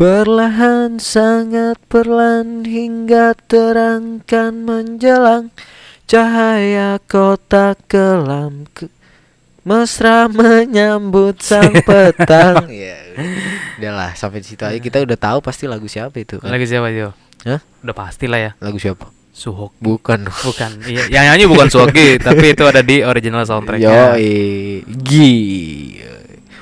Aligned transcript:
Perlahan 0.00 0.96
sangat 0.96 1.76
perlahan 1.84 2.64
hingga 2.64 3.36
terangkan 3.36 4.64
menjelang 4.64 5.52
Cahaya 6.08 6.96
kota 7.04 7.76
kelam 7.84 8.64
ke 8.72 8.88
Mesra 9.60 10.24
menyambut 10.32 11.44
sang 11.44 11.76
petang 11.84 12.72
Ya 12.72 12.96
udah 13.76 13.92
lah 13.92 14.10
sampai 14.16 14.40
situ 14.40 14.64
aja 14.64 14.80
kita 14.80 15.04
udah 15.04 15.20
tahu 15.20 15.44
pasti 15.44 15.68
lagu 15.68 15.84
siapa 15.84 16.16
itu 16.16 16.40
kan 16.40 16.48
Lagi 16.48 16.64
siapa 16.64 16.88
Jo? 16.96 17.12
Hah? 17.44 17.60
Udah 17.84 17.92
pasti 17.92 18.24
lah 18.24 18.40
ya. 18.40 18.50
Lagu 18.56 18.80
siapa? 18.80 19.04
Suhok. 19.36 19.76
Bukan 19.84 20.24
Bukan. 20.24 20.80
Iya, 20.88 21.12
yang 21.12 21.28
nyanyi 21.28 21.44
bukan 21.44 21.68
Suhoki, 21.68 22.16
tapi 22.24 22.56
itu 22.56 22.64
ada 22.64 22.80
di 22.80 23.04
original 23.04 23.44
Yo 23.44 23.52
soundtracknya. 23.52 24.16
Gi 24.88 25.32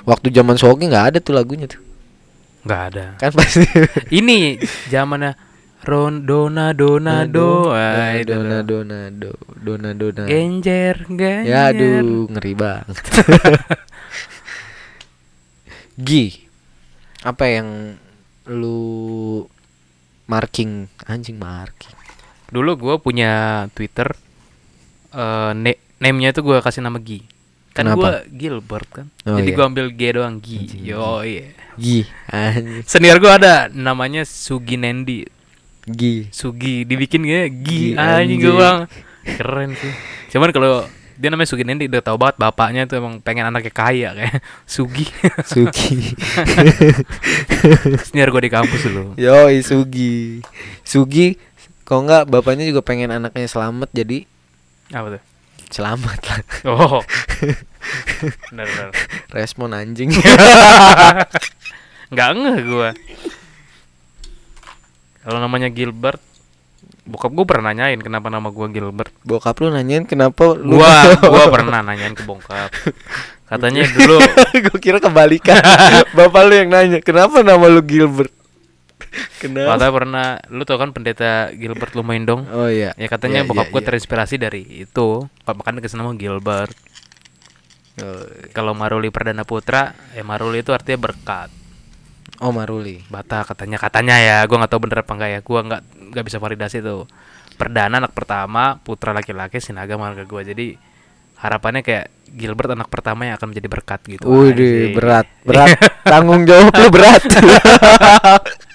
Waktu 0.02 0.27
zaman 0.34 0.59
Sogi 0.59 0.91
nggak 0.91 1.06
ada 1.14 1.19
tuh 1.23 1.39
lagunya 1.39 1.70
tuh 1.70 1.86
Nggak 2.68 2.82
ada. 2.92 3.06
Kan 3.16 3.32
pasti 3.32 3.64
Ini 4.20 4.60
zamannya 4.92 5.32
Ron 5.88 6.28
Dona 6.28 6.77
Dona 6.77 7.24
Do. 7.24 7.72
Itu 7.72 8.28
Dona 8.28 8.60
tuh. 8.60 8.84
Dona 8.84 9.00
Do 9.08 9.32
Dona 9.56 9.91
Dona 9.96 10.22
Genjer, 10.28 11.08
genjer. 11.08 11.48
Ya 11.48 11.72
aduh 11.72 12.28
ngeri 12.28 12.52
banget 12.52 12.96
Gi 15.96 16.44
Apa 17.24 17.44
yang 17.48 17.96
lu 18.44 19.44
marking 20.28 20.92
anjing 21.08 21.41
marking 21.41 21.96
Dulu 22.48 22.77
gue 22.77 22.94
punya 23.00 23.64
Twitter 23.72 24.12
eh 25.08 25.52
ne- 25.56 25.80
name-nya 25.98 26.36
itu 26.36 26.44
gue 26.44 26.60
kasih 26.60 26.84
nama 26.84 27.00
Gi. 27.00 27.25
Kan 27.79 27.95
gue? 27.95 28.12
Gilbert 28.34 28.89
kan. 28.91 29.07
Oh, 29.23 29.39
Jadi 29.39 29.55
iya. 29.55 29.57
gue 29.57 29.65
ambil 29.71 29.87
G 29.95 30.03
doang 30.11 30.37
Gi. 30.43 30.59
Yo 30.83 31.23
iya. 31.23 31.55
Gi 31.79 32.03
anjing 32.27 32.83
Senior 32.83 33.23
gue 33.23 33.31
ada 33.31 33.71
namanya 33.71 34.27
Sugi 34.27 34.75
Nendi. 34.75 35.23
Gi 35.87 36.27
Sugi 36.34 36.83
dibikin 36.83 37.23
ya 37.23 37.47
Gi, 37.47 37.95
anjing 37.95 38.43
gue 38.43 38.55
bang. 38.59 38.79
Keren 39.23 39.79
sih. 39.79 39.95
Cuman 40.34 40.51
kalau 40.51 40.91
dia 41.15 41.31
namanya 41.31 41.55
Sugi 41.55 41.62
Nendi 41.62 41.87
udah 41.87 42.03
tau 42.03 42.19
banget 42.19 42.34
bapaknya 42.43 42.91
tuh 42.91 42.99
emang 42.99 43.23
pengen 43.23 43.47
anaknya 43.47 43.71
kaya 43.71 44.11
kayak 44.19 44.43
Sugi. 44.75 45.06
Sugi 45.47 46.19
Senior 48.11 48.34
gue 48.34 48.43
di 48.43 48.51
kampus 48.51 48.91
dulu. 48.91 49.15
Yoi 49.15 49.62
Sugi 49.62 50.43
Sugi 50.83 51.39
Kok 51.87 52.05
enggak 52.05 52.23
bapaknya 52.29 52.69
juga 52.69 52.84
pengen 52.84 53.09
anaknya 53.09 53.49
selamat 53.49 53.89
jadi 53.95 54.29
Apa 54.93 55.17
tuh? 55.17 55.23
Selamat 55.70 56.19
lah 56.24 56.41
Oh. 56.66 57.00
benar 58.50 58.66
benar. 58.66 58.91
Respon 59.33 59.72
anjing 59.77 60.10
Nggak 62.12 62.30
ngeh 62.34 62.58
gue. 62.64 62.91
Kalau 65.28 65.38
namanya 65.44 65.69
Gilbert, 65.69 66.25
bokap 67.05 67.36
gue 67.36 67.44
pernah 67.44 67.77
nanyain 67.77 68.00
kenapa 68.00 68.33
nama 68.33 68.48
gue 68.48 68.66
Gilbert. 68.72 69.12
Bokap 69.28 69.60
lu 69.60 69.69
nanyain 69.69 70.08
kenapa 70.08 70.56
lu 70.56 70.80
Gua 70.80 71.14
gua 71.33 71.44
pernah 71.52 71.84
nanyain 71.84 72.16
ke 72.16 72.25
bokap. 72.25 72.72
Katanya 73.48 73.88
dulu 73.88 74.20
Gue 74.53 74.77
kira 74.77 75.00
kebalikan 75.00 75.56
Bapak 76.12 76.53
lu 76.53 76.53
yang 76.53 76.69
nanya 76.69 77.00
Kenapa 77.00 77.41
nama 77.41 77.64
lu 77.64 77.80
Gilbert 77.80 78.28
Kenapa 79.39 79.78
Katanya 79.78 79.92
pernah 79.95 80.27
lu 80.51 80.62
tau 80.67 80.78
kan 80.83 80.91
pendeta 80.91 81.48
Gilbert 81.55 81.95
Lumaindong? 81.95 82.45
Oh 82.51 82.67
iya 82.67 82.92
Ya 82.98 83.06
katanya 83.06 83.42
Iya, 83.42 83.48
bokap 83.48 83.67
iya, 83.69 83.73
gue 83.73 83.81
iya. 83.83 83.89
terinspirasi 83.92 84.34
dari 84.37 84.62
itu. 84.83 85.09
Makanya 85.47 85.81
kasih 85.81 85.98
nama 85.98 86.12
Gilbert. 86.19 86.75
Oh, 87.98 88.23
Kalau 88.55 88.73
Maruli 88.78 89.11
Perdana 89.11 89.42
Putra, 89.42 89.95
ya 90.15 90.23
Maruli 90.23 90.62
itu 90.62 90.71
artinya 90.71 91.10
berkat. 91.10 91.50
Oh 92.38 92.55
Maruli 92.55 93.03
Bata 93.10 93.43
katanya 93.43 93.82
katanya 93.82 94.15
ya, 94.22 94.37
gua 94.47 94.62
nggak 94.62 94.71
tahu 94.71 94.81
bener 94.87 95.03
apa 95.03 95.12
enggak 95.19 95.31
ya. 95.34 95.41
Gua 95.43 95.61
nggak 95.66 95.82
nggak 96.15 96.25
bisa 96.27 96.38
validasi 96.38 96.78
tuh. 96.78 97.11
Perdana 97.59 97.99
anak 97.99 98.15
pertama, 98.15 98.78
putra 98.78 99.11
laki-laki 99.11 99.59
Sinaga 99.59 99.99
marga 99.99 100.22
gua. 100.22 100.47
Jadi 100.47 100.78
harapannya 101.38 101.82
kayak 101.82 102.06
Gilbert 102.28 102.71
anak 102.77 102.87
pertama 102.93 103.27
yang 103.27 103.34
akan 103.41 103.50
menjadi 103.50 103.69
berkat 103.71 104.00
gitu. 104.06 104.27
Wih 104.28 104.93
berat 104.93 105.27
Berat 105.43 105.81
Tanggung 106.05 106.44
jawab 106.44 106.71
lu 106.77 106.88
berat 106.93 107.22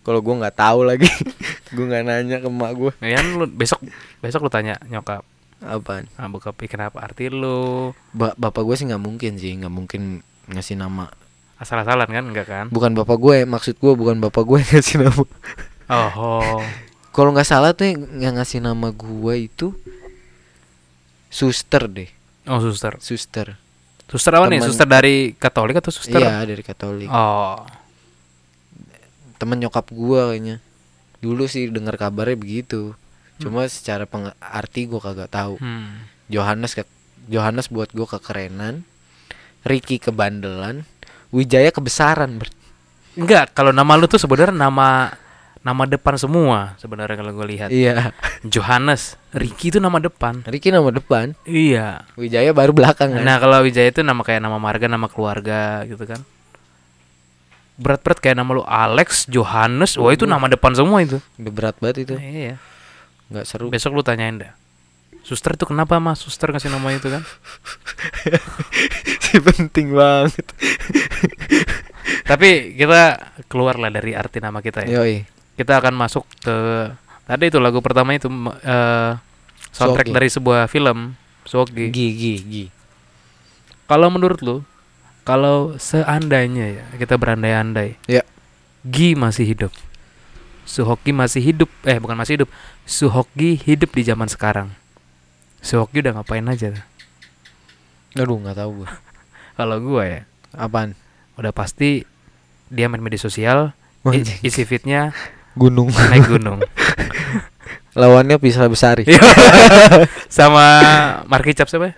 Kalau 0.00 0.20
gue 0.20 0.34
nggak 0.36 0.54
tahu 0.54 0.80
lagi 0.82 1.10
Gue 1.74 1.84
nggak 1.84 2.02
nanya 2.02 2.36
ke 2.38 2.46
emak 2.46 2.72
gue 2.72 2.92
Ya 3.00 3.18
lu 3.20 3.44
besok 3.44 3.82
besok 4.18 4.40
lu 4.40 4.48
tanya 4.48 4.78
nyokap, 4.84 5.26
Apaan 5.58 6.06
ah 6.14 6.26
bokap 6.26 6.54
"Ih, 6.56 6.68
kenapa 6.68 7.00
arti 7.00 7.26
lu 7.26 7.90
ba 8.10 8.32
Bapak 8.32 8.62
gue 8.62 8.74
sih 8.74 8.86
nggak 8.86 8.98
mungkin 8.98 9.32
sih 9.34 9.56
nggak 9.56 9.70
mungkin 9.70 10.20
ngasih 10.46 10.74
nama 10.74 11.10
asal-asalan 11.56 12.06
kan 12.06 12.22
enggak 12.22 12.46
kan? 12.46 12.66
Bukan 12.68 12.92
bapak 12.92 13.16
gue 13.16 13.42
Maksud 13.42 13.74
gue 13.74 13.92
bukan 13.92 14.20
bapak 14.20 14.42
gue 14.42 14.58
yang 14.58 14.70
ngasih 14.76 14.96
nama 15.00 15.24
Oh, 15.86 16.10
oh. 16.12 16.60
Kalau 17.10 17.32
nggak 17.32 17.46
salah 17.46 17.72
tuh 17.72 17.88
yang, 17.88 18.36
ngasih 18.36 18.60
nama 18.60 18.88
gue 18.88 19.34
itu 19.40 19.72
Suster 21.28 21.86
deh 21.86 22.10
oh 22.44 22.60
suster. 22.60 22.94
Suster 22.98 23.58
Suster 24.06 24.32
apa 24.32 24.46
nih? 24.46 24.60
Temen- 24.60 24.68
Suster 24.68 24.86
dari 24.86 25.34
Katolik 25.34 25.76
atau 25.76 25.90
suster? 25.90 26.16
Iya 26.16 26.46
dari 26.46 26.62
Katolik 26.62 27.10
Oh. 27.10 27.58
Temen 29.36 29.58
nyokap 29.58 29.86
gue 29.88 30.20
kayaknya 30.26 30.56
Dulu 31.18 31.44
sih 31.44 31.68
dengar 31.68 31.94
kabarnya 31.94 32.34
begitu 32.34 32.92
Cuma 33.36 33.64
secara 33.66 34.04
peng 34.04 34.32
arti 34.36 34.84
gue 34.84 34.96
kagak 34.96 35.28
tahu 35.28 35.56
Hmm. 35.56 36.08
Johannes 36.26 36.72
ke 36.72 36.82
Johannes 37.26 37.66
buat 37.66 37.88
gue 37.88 38.04
kekerenan 38.04 38.82
Ricky 39.62 39.98
kebandelan 39.98 40.86
Wijaya 41.28 41.68
kebesaran 41.68 42.38
ber- 42.38 42.54
Enggak, 43.14 43.52
kalau 43.52 43.70
nama 43.70 43.94
lu 43.94 44.04
tuh 44.04 44.16
sebenarnya 44.16 44.52
nama 44.52 45.08
nama 45.58 45.82
depan 45.84 46.14
semua 46.14 46.76
sebenarnya 46.76 47.16
kalau 47.16 47.32
gue 47.32 47.46
lihat. 47.48 47.68
Iya 47.68 48.14
Johannes, 48.44 49.18
Ricky 49.32 49.68
itu 49.68 49.78
nama 49.78 49.98
depan. 49.98 50.44
Ricky 50.44 50.68
nama 50.68 50.86
depan 50.88 51.34
Iya. 51.42 52.06
Wijaya 52.14 52.52
baru 52.52 52.70
belakang 52.70 53.10
kan 53.10 53.20
Nah, 53.20 53.36
kalau 53.36 53.58
Wijaya 53.60 53.88
itu 53.88 54.00
nama 54.00 54.20
kayak 54.20 54.38
nama 54.38 54.56
marga, 54.56 54.86
nama 54.86 55.06
keluarga 55.06 55.82
gitu 55.84 56.04
kan. 56.04 56.22
Berat-berat 57.76 58.18
kayak 58.24 58.40
nama 58.40 58.50
lu 58.56 58.64
Alex, 58.64 59.28
Johannes, 59.28 60.00
wah 60.00 60.12
itu 60.12 60.24
nama 60.24 60.48
depan 60.48 60.72
semua 60.72 61.04
itu. 61.04 61.20
Udah 61.36 61.52
berat 61.52 61.76
banget 61.76 62.08
itu 62.08 62.14
Nah, 62.16 62.24
iya. 62.24 62.54
nggak 63.28 63.44
seru 63.44 63.68
Besok 63.68 63.92
lu 63.96 64.02
tanyain 64.04 64.40
dah. 64.40 64.52
Suster 65.26 65.58
itu 65.58 65.66
kenapa 65.66 65.98
mas? 65.98 66.22
Suster 66.22 66.54
ngasih 66.54 66.70
nama 66.70 66.86
itu 66.94 67.10
kan? 67.10 67.20
sih 69.26 69.42
penting 69.42 69.90
banget 69.90 70.46
Tapi 72.22 72.78
kita 72.78 73.18
keluar 73.50 73.74
lah 73.74 73.90
dari 73.90 74.14
arti 74.14 74.38
nama 74.38 74.62
kita 74.62 74.86
ya. 74.86 75.02
Yoi 75.02 75.26
Kita 75.58 75.82
akan 75.82 75.98
masuk 75.98 76.22
ke 76.40 76.56
tadi 77.26 77.50
itu 77.50 77.58
lagu 77.58 77.82
pertama 77.82 78.14
itu 78.14 78.30
eh, 78.62 79.18
soundtrack 79.74 80.06
Sogi. 80.06 80.14
dari 80.14 80.28
sebuah 80.30 80.70
film 80.70 81.18
Sogi. 81.42 81.90
Gi 81.90 82.08
gi 82.14 82.34
gi 82.46 82.64
Kalau 83.86 84.10
menurut 84.10 84.42
lu, 84.42 84.56
kalau 85.26 85.74
seandainya 85.76 86.78
ya 86.78 86.84
kita 87.02 87.18
berandai-andai, 87.18 87.98
Ya. 88.06 88.22
Gi 88.86 89.18
masih 89.18 89.42
hidup, 89.42 89.74
Suhoki 90.62 91.10
masih 91.10 91.42
hidup, 91.42 91.66
eh 91.82 91.98
bukan 91.98 92.14
masih 92.14 92.38
hidup, 92.38 92.48
Suhoki 92.86 93.58
hidup 93.58 93.90
di 93.90 94.06
zaman 94.06 94.30
sekarang. 94.30 94.70
Suhoki 95.58 95.98
udah 95.98 96.22
ngapain 96.22 96.46
aja? 96.46 96.86
Aduh 98.14 98.38
nggak 98.38 98.54
tahu 98.54 98.86
gue 98.86 98.88
Kalau 99.58 99.76
gua 99.82 100.02
ya, 100.06 100.20
Apaan 100.54 100.94
udah 101.34 101.50
pasti 101.50 102.06
dia 102.70 102.86
main 102.86 103.02
media 103.02 103.18
sosial, 103.18 103.74
Anjing. 104.06 104.40
isi 104.46 104.62
fitnya 104.62 105.10
Gunung 105.58 105.88
naik 105.90 106.28
gunung, 106.28 106.60
Lawannya 107.98 108.36
bisa 108.36 108.62
besari 108.68 109.08
sama 110.30 110.64
Marki 111.26 111.56
Cap 111.56 111.66
siapa? 111.66 111.96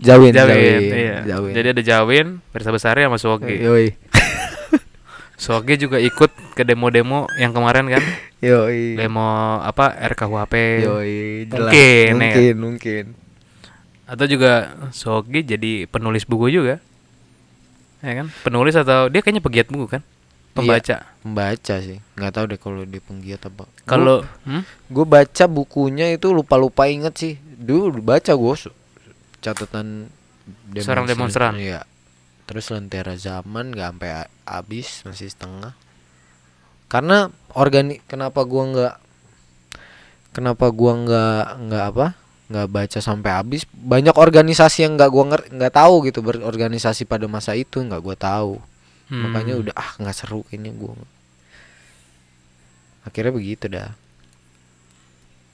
Ya? 0.00 0.16
Jawin 0.16 0.32
Jawin, 0.32 0.80
iya. 0.92 1.16
Jawin 1.24 1.52
Jadi 1.56 1.66
ada 1.72 1.82
Jawin, 1.82 2.26
Persa 2.52 2.68
Besari 2.68 3.04
sama 3.04 3.16
Suhoki. 3.16 3.56
Yoi 3.56 3.96
Suhoki 5.42 5.76
juga 5.76 5.96
ikut 6.00 6.32
ke 6.52 6.62
demo-demo 6.64 7.28
yang 7.40 7.52
kemarin 7.56 7.88
kan? 7.88 8.02
Yoi 8.44 9.00
demo 9.00 9.60
apa 9.64 9.96
RKUHP 10.12 10.54
Yoi 10.84 11.48
jelas. 11.48 11.72
Mungkin, 11.72 12.12
ya. 12.12 12.12
Mungkin 12.12 12.54
Mungkin 12.56 13.04
atau 14.06 14.24
juga 14.30 14.78
Sogi 14.94 15.42
jadi 15.42 15.90
penulis 15.90 16.22
buku 16.22 16.46
juga 16.54 16.78
ya 17.98 18.12
kan 18.22 18.30
penulis 18.46 18.78
atau 18.78 19.10
dia 19.10 19.18
kayaknya 19.18 19.42
pegiat 19.42 19.66
buku 19.66 19.98
kan 19.98 20.02
pembaca 20.54 21.02
Membaca 21.26 21.74
sih 21.82 21.98
nggak 22.14 22.32
tahu 22.32 22.44
deh 22.54 22.58
kalau 22.62 22.86
dia 22.86 23.02
penggiat 23.02 23.42
apa 23.50 23.66
kalau 23.82 24.22
hmm? 24.46 24.62
gue 24.94 25.04
baca 25.04 25.44
bukunya 25.50 26.14
itu 26.14 26.30
lupa-lupa 26.30 26.86
inget 26.86 27.18
sih 27.18 27.34
dulu 27.42 27.98
baca 27.98 28.30
gue 28.30 28.54
catatan 29.46 30.10
Seorang 30.78 31.06
demonstran. 31.10 31.58
iya. 31.58 31.82
Terus 32.46 32.70
lentera 32.70 33.18
zaman 33.18 33.74
nggak 33.74 33.88
sampai 33.90 34.10
habis 34.46 35.02
masih 35.02 35.26
setengah. 35.26 35.74
Karena 36.86 37.30
organi 37.54 37.98
kenapa 38.06 38.46
gua 38.46 38.62
nggak 38.70 38.94
kenapa 40.30 40.70
gua 40.70 40.92
nggak 40.94 41.44
nggak 41.66 41.84
apa 41.90 42.06
nggak 42.46 42.68
baca 42.70 42.98
sampai 43.02 43.30
habis? 43.34 43.66
Banyak 43.74 44.14
organisasi 44.14 44.86
yang 44.86 44.94
nggak 44.94 45.10
gua 45.10 45.24
nggak 45.34 45.74
tahu 45.74 46.06
gitu 46.06 46.22
berorganisasi 46.22 47.02
pada 47.10 47.26
masa 47.26 47.58
itu 47.58 47.82
nggak 47.82 48.02
gua 48.02 48.14
tahu. 48.14 48.62
Hmm. 49.06 49.30
makanya 49.30 49.54
udah 49.54 49.74
ah 49.78 49.94
nggak 50.02 50.16
seru 50.18 50.42
kayaknya 50.50 50.74
gue 50.74 50.90
akhirnya 53.06 53.32
begitu 53.38 53.70
dah. 53.70 53.94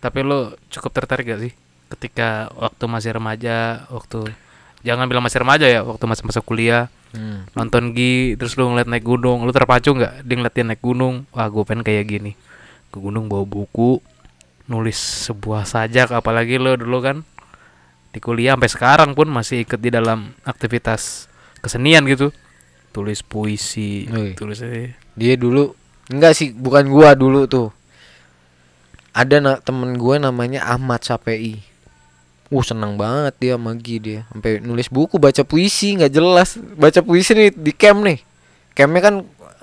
Tapi 0.00 0.25
lo 0.25 0.56
cukup 0.73 0.89
tertarik 0.97 1.29
gak 1.29 1.41
sih 1.44 1.53
ketika 1.93 2.49
waktu 2.56 2.85
masih 2.89 3.11
remaja, 3.12 3.85
waktu 3.93 4.33
jangan 4.83 5.06
bilang 5.06 5.23
masih 5.23 5.41
remaja 5.44 5.67
ya, 5.69 5.85
waktu 5.85 6.05
masih 6.09 6.25
masa 6.25 6.41
kuliah 6.41 6.89
Hmm. 7.12 7.44
nonton 7.53 7.93
Gi 7.93 8.41
terus 8.41 8.56
lu 8.56 8.73
ngeliat 8.73 8.89
naik 8.89 9.05
gunung, 9.05 9.44
lu 9.44 9.53
terpacu 9.53 9.93
nggak? 9.93 10.25
Dia 10.25 10.33
ngeliat 10.33 10.55
dia 10.56 10.65
naik 10.65 10.81
gunung, 10.81 11.29
wah 11.29 11.44
gue 11.44 11.61
pengen 11.69 11.85
kayak 11.85 12.09
gini. 12.09 12.33
Ke 12.89 12.97
gunung 12.97 13.29
bawa 13.29 13.44
buku, 13.44 14.00
nulis 14.65 14.97
sebuah 15.29 15.69
sajak, 15.69 16.09
apalagi 16.09 16.56
lo 16.56 16.73
dulu 16.73 17.05
kan 17.05 17.17
di 18.12 18.21
kuliah 18.21 18.56
sampai 18.56 18.73
sekarang 18.73 19.11
pun 19.12 19.29
masih 19.29 19.65
ikut 19.65 19.77
di 19.77 19.93
dalam 19.93 20.33
aktivitas 20.49 21.29
kesenian 21.61 22.09
gitu, 22.09 22.33
tulis 22.97 23.21
puisi, 23.21 24.09
Wih. 24.09 24.33
tulis 24.33 24.65
eh, 24.65 24.97
dia 25.12 25.37
dulu 25.37 25.77
enggak 26.09 26.33
sih 26.33 26.56
bukan 26.56 26.89
gua 26.89 27.12
dulu 27.12 27.44
tuh 27.44 27.73
ada 29.12 29.37
na 29.44 29.61
temen 29.61 30.00
gue 30.00 30.17
namanya 30.17 30.65
Ahmad 30.65 31.05
Sapei 31.05 31.61
Uh 32.52 32.60
seneng 32.60 33.00
banget 33.00 33.32
dia 33.40 33.54
magi 33.56 33.96
dia. 33.96 34.28
Sampai 34.28 34.60
nulis 34.60 34.93
buku 34.93 35.16
baca 35.16 35.40
puisi 35.40 35.96
nggak 35.96 36.12
jelas. 36.12 36.60
Baca 36.76 37.00
puisi 37.00 37.32
nih 37.32 37.49
di 37.49 37.72
camp 37.72 38.04
nih. 38.04 38.20
Campnya 38.76 39.00
kan 39.00 39.14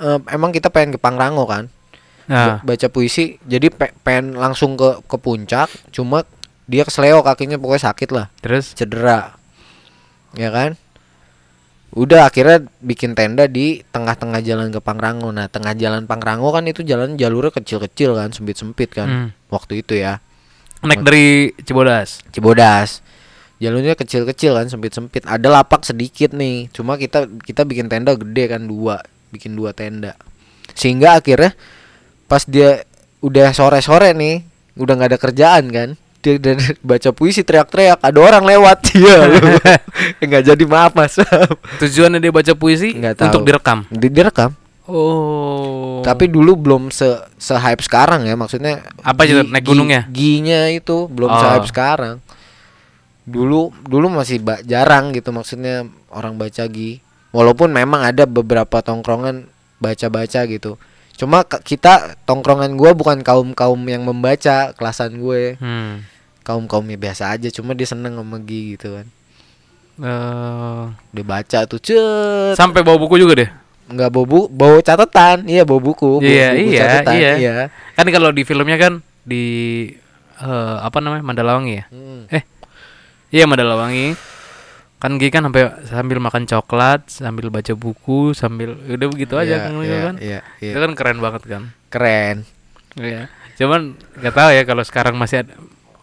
eh, 0.02 0.20
emang 0.34 0.50
kita 0.50 0.74
pengen 0.74 0.98
ke 0.98 1.00
Pangrango 1.00 1.46
kan? 1.46 1.70
Nah, 2.26 2.62
Ba- 2.62 2.74
baca 2.74 2.88
puisi 2.90 3.38
jadi 3.46 3.70
pe- 3.70 3.94
pengen 4.02 4.34
langsung 4.34 4.74
ke 4.74 5.06
ke 5.06 5.18
puncak 5.22 5.70
cuma 5.94 6.26
dia 6.70 6.86
kesleo 6.86 7.22
kakinya 7.22 7.62
pokoknya 7.62 7.94
sakit 7.94 8.10
lah. 8.10 8.26
Terus? 8.42 8.74
Cedera. 8.74 9.38
Ya 10.34 10.50
kan? 10.50 10.74
Udah 11.90 12.30
akhirnya 12.30 12.70
bikin 12.86 13.18
tenda 13.18 13.50
di 13.50 13.82
tengah-tengah 13.90 14.46
jalan 14.46 14.70
ke 14.70 14.78
Pangrango. 14.78 15.34
Nah 15.34 15.50
tengah 15.50 15.74
jalan 15.74 16.06
Pangrango 16.06 16.54
kan 16.54 16.66
itu 16.70 16.86
jalan 16.86 17.18
jalurnya 17.18 17.50
kecil-kecil 17.50 18.14
kan 18.14 18.30
sempit-sempit 18.30 18.94
kan 18.94 19.10
hmm, 19.10 19.30
waktu 19.50 19.82
itu 19.82 19.98
ya 19.98 20.22
naik 20.82 21.02
dari 21.04 21.26
Cibodas. 21.64 22.24
Cibodas. 22.32 23.04
Jalurnya 23.60 23.96
kecil-kecil 23.96 24.56
kan 24.56 24.68
sempit-sempit. 24.72 25.28
Ada 25.28 25.52
lapak 25.52 25.84
sedikit 25.84 26.32
nih. 26.32 26.72
Cuma 26.72 26.96
kita 26.96 27.28
kita 27.44 27.68
bikin 27.68 27.92
tenda 27.92 28.16
gede 28.16 28.48
kan 28.48 28.64
dua. 28.64 29.04
Bikin 29.32 29.52
dua 29.54 29.76
tenda. 29.76 30.16
Sehingga 30.72 31.20
akhirnya 31.20 31.52
pas 32.32 32.48
dia 32.48 32.88
udah 33.20 33.52
sore-sore 33.52 34.16
nih 34.16 34.48
udah 34.80 34.94
nggak 34.96 35.12
ada 35.12 35.20
kerjaan 35.20 35.66
kan 35.76 35.90
dia 36.24 36.40
dan 36.40 36.56
baca 36.90 37.12
puisi 37.12 37.44
teriak-teriak 37.44 38.00
ada 38.00 38.20
orang 38.20 38.44
lewat. 38.48 38.80
Iya 39.00 39.18
nggak 40.28 40.44
jadi 40.56 40.64
maaf 40.64 40.96
mas. 40.96 41.20
Tujuannya 41.80 42.20
dia 42.20 42.32
baca 42.32 42.54
puisi 42.56 42.96
Nggak 42.96 43.16
tahu. 43.20 43.28
untuk 43.28 43.44
direkam. 43.44 43.84
Di- 43.92 44.12
direkam 44.12 44.59
Oh. 44.90 46.02
tapi 46.02 46.26
dulu 46.26 46.58
belum 46.58 46.84
se 46.90 47.06
se 47.36 47.54
hype 47.54 47.80
sekarang 47.80 48.24
ya 48.24 48.34
maksudnya 48.34 48.82
Apa 49.00 49.24
itu, 49.24 49.40
naik 49.44 49.62
gunungnya? 49.64 50.10
ginya 50.10 50.66
itu 50.68 51.06
belum 51.06 51.28
Oh. 51.28 51.38
se 51.38 51.46
hype 51.48 51.68
sekarang 51.68 52.18
dulu 53.24 53.70
dulu 53.80 54.10
masih 54.12 54.40
ba- 54.40 54.62
jarang 54.62 55.14
gitu 55.14 55.30
maksudnya 55.30 55.86
orang 56.10 56.34
baca 56.36 56.66
gi 56.66 56.98
walaupun 57.30 57.70
memang 57.70 58.02
ada 58.02 58.26
beberapa 58.26 58.82
tongkrongan 58.82 59.46
baca-baca 59.78 60.44
gitu 60.44 60.82
cuma 61.14 61.44
kita 61.44 62.18
tongkrongan 62.24 62.74
gua 62.74 62.92
bukan 62.92 63.22
kaum 63.22 63.54
kaum 63.54 63.78
yang 63.86 64.02
membaca 64.02 64.74
kelasan 64.74 65.20
gue 65.20 65.56
Hmm. 65.56 66.02
kaum 66.42 66.66
kaumnya 66.66 66.96
biasa 66.96 67.30
aja 67.32 67.48
cuma 67.50 67.72
dia 67.72 67.86
seneng 67.86 68.16
sama 68.16 68.40
gi 68.40 68.74
gitu 68.74 68.96
kan 68.96 69.08
Eh, 70.00 70.84
dia 71.12 71.26
baca 71.28 71.60
tuh 71.66 71.76
cet 71.78 72.56
sampai 72.56 72.80
bawa 72.80 72.96
buku 72.96 73.20
juga 73.20 73.36
deh. 73.36 73.50
Nggak 73.90 74.10
bawa 74.10 74.26
bu 74.26 74.40
bawa 74.48 74.78
catatan 74.80 75.50
iya 75.50 75.66
bawa 75.66 75.82
buku 75.82 76.22
bawa 76.22 76.30
Iya, 76.30 76.48
buku 76.54 76.70
iya, 76.70 76.82
catatan, 76.86 77.14
iya. 77.18 77.32
iya. 77.36 77.52
Kan 77.98 78.06
kalau 78.10 78.30
di 78.30 78.46
filmnya 78.46 78.78
kan 78.78 78.94
di 79.26 79.46
eh, 80.38 80.76
apa 80.80 80.98
namanya 81.02 81.26
Mandalawangi 81.26 81.74
ya? 81.74 81.86
Hmm. 81.90 82.30
Iya 83.30 83.46
Mandalawangi. 83.50 84.14
Kan 85.00 85.16
Gi 85.16 85.32
kan 85.32 85.48
sampai 85.48 85.64
sambil 85.88 86.20
makan 86.20 86.44
coklat, 86.44 87.08
sambil 87.08 87.48
baca 87.48 87.72
buku, 87.72 88.36
sambil 88.36 88.76
udah 88.76 89.08
begitu 89.08 89.40
aja 89.40 89.56
Iya, 89.56 89.64
kan, 89.64 89.72
iya, 89.80 89.98
kan. 90.04 90.16
iya, 90.20 90.40
iya. 90.60 90.72
Itu 90.76 90.80
kan 90.84 90.92
keren 90.94 91.20
banget 91.20 91.44
kan. 91.48 91.64
keren 91.90 92.44
Iya. 93.00 93.32
Cuman 93.56 93.96
nggak 94.20 94.36
tahu 94.36 94.50
ya 94.54 94.64
kalau 94.64 94.84
sekarang 94.84 95.16
masih 95.16 95.44
ada 95.48 95.54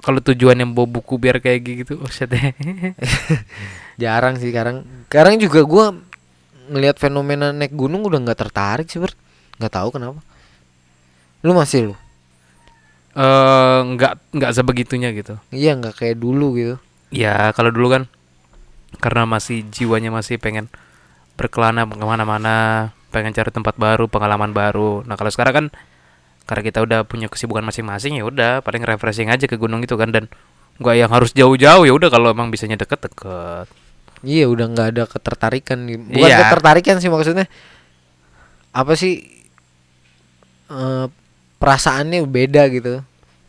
kalau 0.01 0.23
tujuannya 0.23 0.71
bawa 0.71 0.87
buku 0.87 1.19
biar 1.19 1.43
kayak 1.43 1.61
gitu, 1.67 1.99
oh 1.99 2.07
shit 2.07 2.31
jarang 4.03 4.37
sih 4.39 4.53
sekarang 4.55 4.87
sekarang 5.09 5.35
juga 5.41 5.61
gua 5.67 5.87
ngelihat 6.69 6.97
fenomena 6.99 7.51
naik 7.51 7.73
gunung 7.73 8.03
udah 8.05 8.19
nggak 8.23 8.39
tertarik 8.39 8.87
sih 8.89 8.99
ber 8.99 9.15
nggak 9.59 9.73
tahu 9.73 9.89
kenapa 9.95 10.21
lu 11.43 11.53
masih 11.55 11.93
lu 11.93 11.97
Eh, 13.17 13.81
nggak 13.97 14.37
nggak 14.37 14.53
sebegitunya 14.53 15.09
gitu. 15.17 15.41
iya 15.49 15.73
nggak 15.73 15.97
kayak 15.97 16.21
dulu 16.21 16.53
gitu 16.53 16.77
Ya 17.09 17.49
kalau 17.57 17.73
dulu 17.73 17.89
kan 17.89 18.03
karena 19.01 19.25
masih 19.25 19.65
jiwanya 19.73 20.13
masih 20.13 20.37
pengen 20.37 20.69
berkelana 21.39 21.89
ke 21.89 22.05
mana-mana, 22.05 22.91
pengen 23.09 23.33
cari 23.33 23.49
tempat 23.49 23.77
baru, 23.81 24.05
pengalaman 24.11 24.53
baru. 24.53 25.01
Nah 25.09 25.17
kalau 25.17 25.33
sekarang 25.33 25.55
kan 25.55 25.67
karena 26.45 26.63
kita 26.67 26.79
udah 26.85 27.01
punya 27.09 27.33
kesibukan 27.33 27.65
masing-masing 27.65 28.21
ya 28.21 28.25
udah 28.29 28.61
paling 28.61 28.85
refreshing 28.85 29.33
aja 29.33 29.49
ke 29.49 29.57
gunung 29.57 29.81
itu 29.81 29.97
kan 29.97 30.13
dan 30.13 30.29
nggak 30.77 30.95
yang 31.01 31.09
harus 31.09 31.33
jauh-jauh 31.33 31.89
ya 31.89 31.93
udah 31.97 32.13
kalau 32.13 32.37
emang 32.37 32.53
bisanya 32.53 32.77
deket-deket. 32.77 33.65
Iya 34.27 34.45
udah 34.45 34.67
nggak 34.67 34.89
ada 34.91 35.03
ketertarikan 35.07 35.79
bukan 35.87 36.27
Iya. 36.27 36.39
ketertarikan 36.45 36.99
sih 36.99 37.07
maksudnya 37.07 37.47
apa 38.71 38.93
sih 38.93 39.23
eh 40.67 41.07
perasaannya 41.57 42.27
beda 42.27 42.69
gitu 42.69 43.01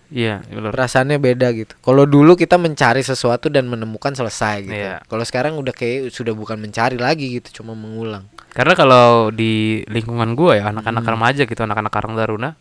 Iya 0.07 0.39
benar. 0.47 0.71
perasaannya 0.71 1.19
beda 1.19 1.51
gitu 1.51 1.75
kalau 1.81 2.07
dulu 2.07 2.33
kita 2.33 2.55
mencari 2.55 3.03
sesuatu 3.03 3.51
dan 3.51 3.67
menemukan 3.67 4.13
selesai 4.13 4.55
gitu 4.63 4.71
Iya. 4.71 5.03
kalau 5.03 5.19
sekarang 5.21 5.59
udah 5.59 5.73
kayak 5.73 6.07
sudah 6.09 6.31
bukan 6.31 6.55
mencari 6.55 6.95
lagi 6.95 7.35
gitu 7.35 7.59
cuma 7.59 7.73
mengulang 7.73 8.23
Karena 8.47 8.73
kalau 8.73 9.29
di 9.29 9.83
lingkungan 9.85 10.33
gua 10.33 10.55
ya 10.55 10.63
anak-anak 10.67 11.03
Hmm. 11.03 11.13
remaja 11.13 11.43
gitu, 11.43 11.59
anak-anak 11.59 11.91
Karang 11.91 12.15
Taruna 12.15 12.55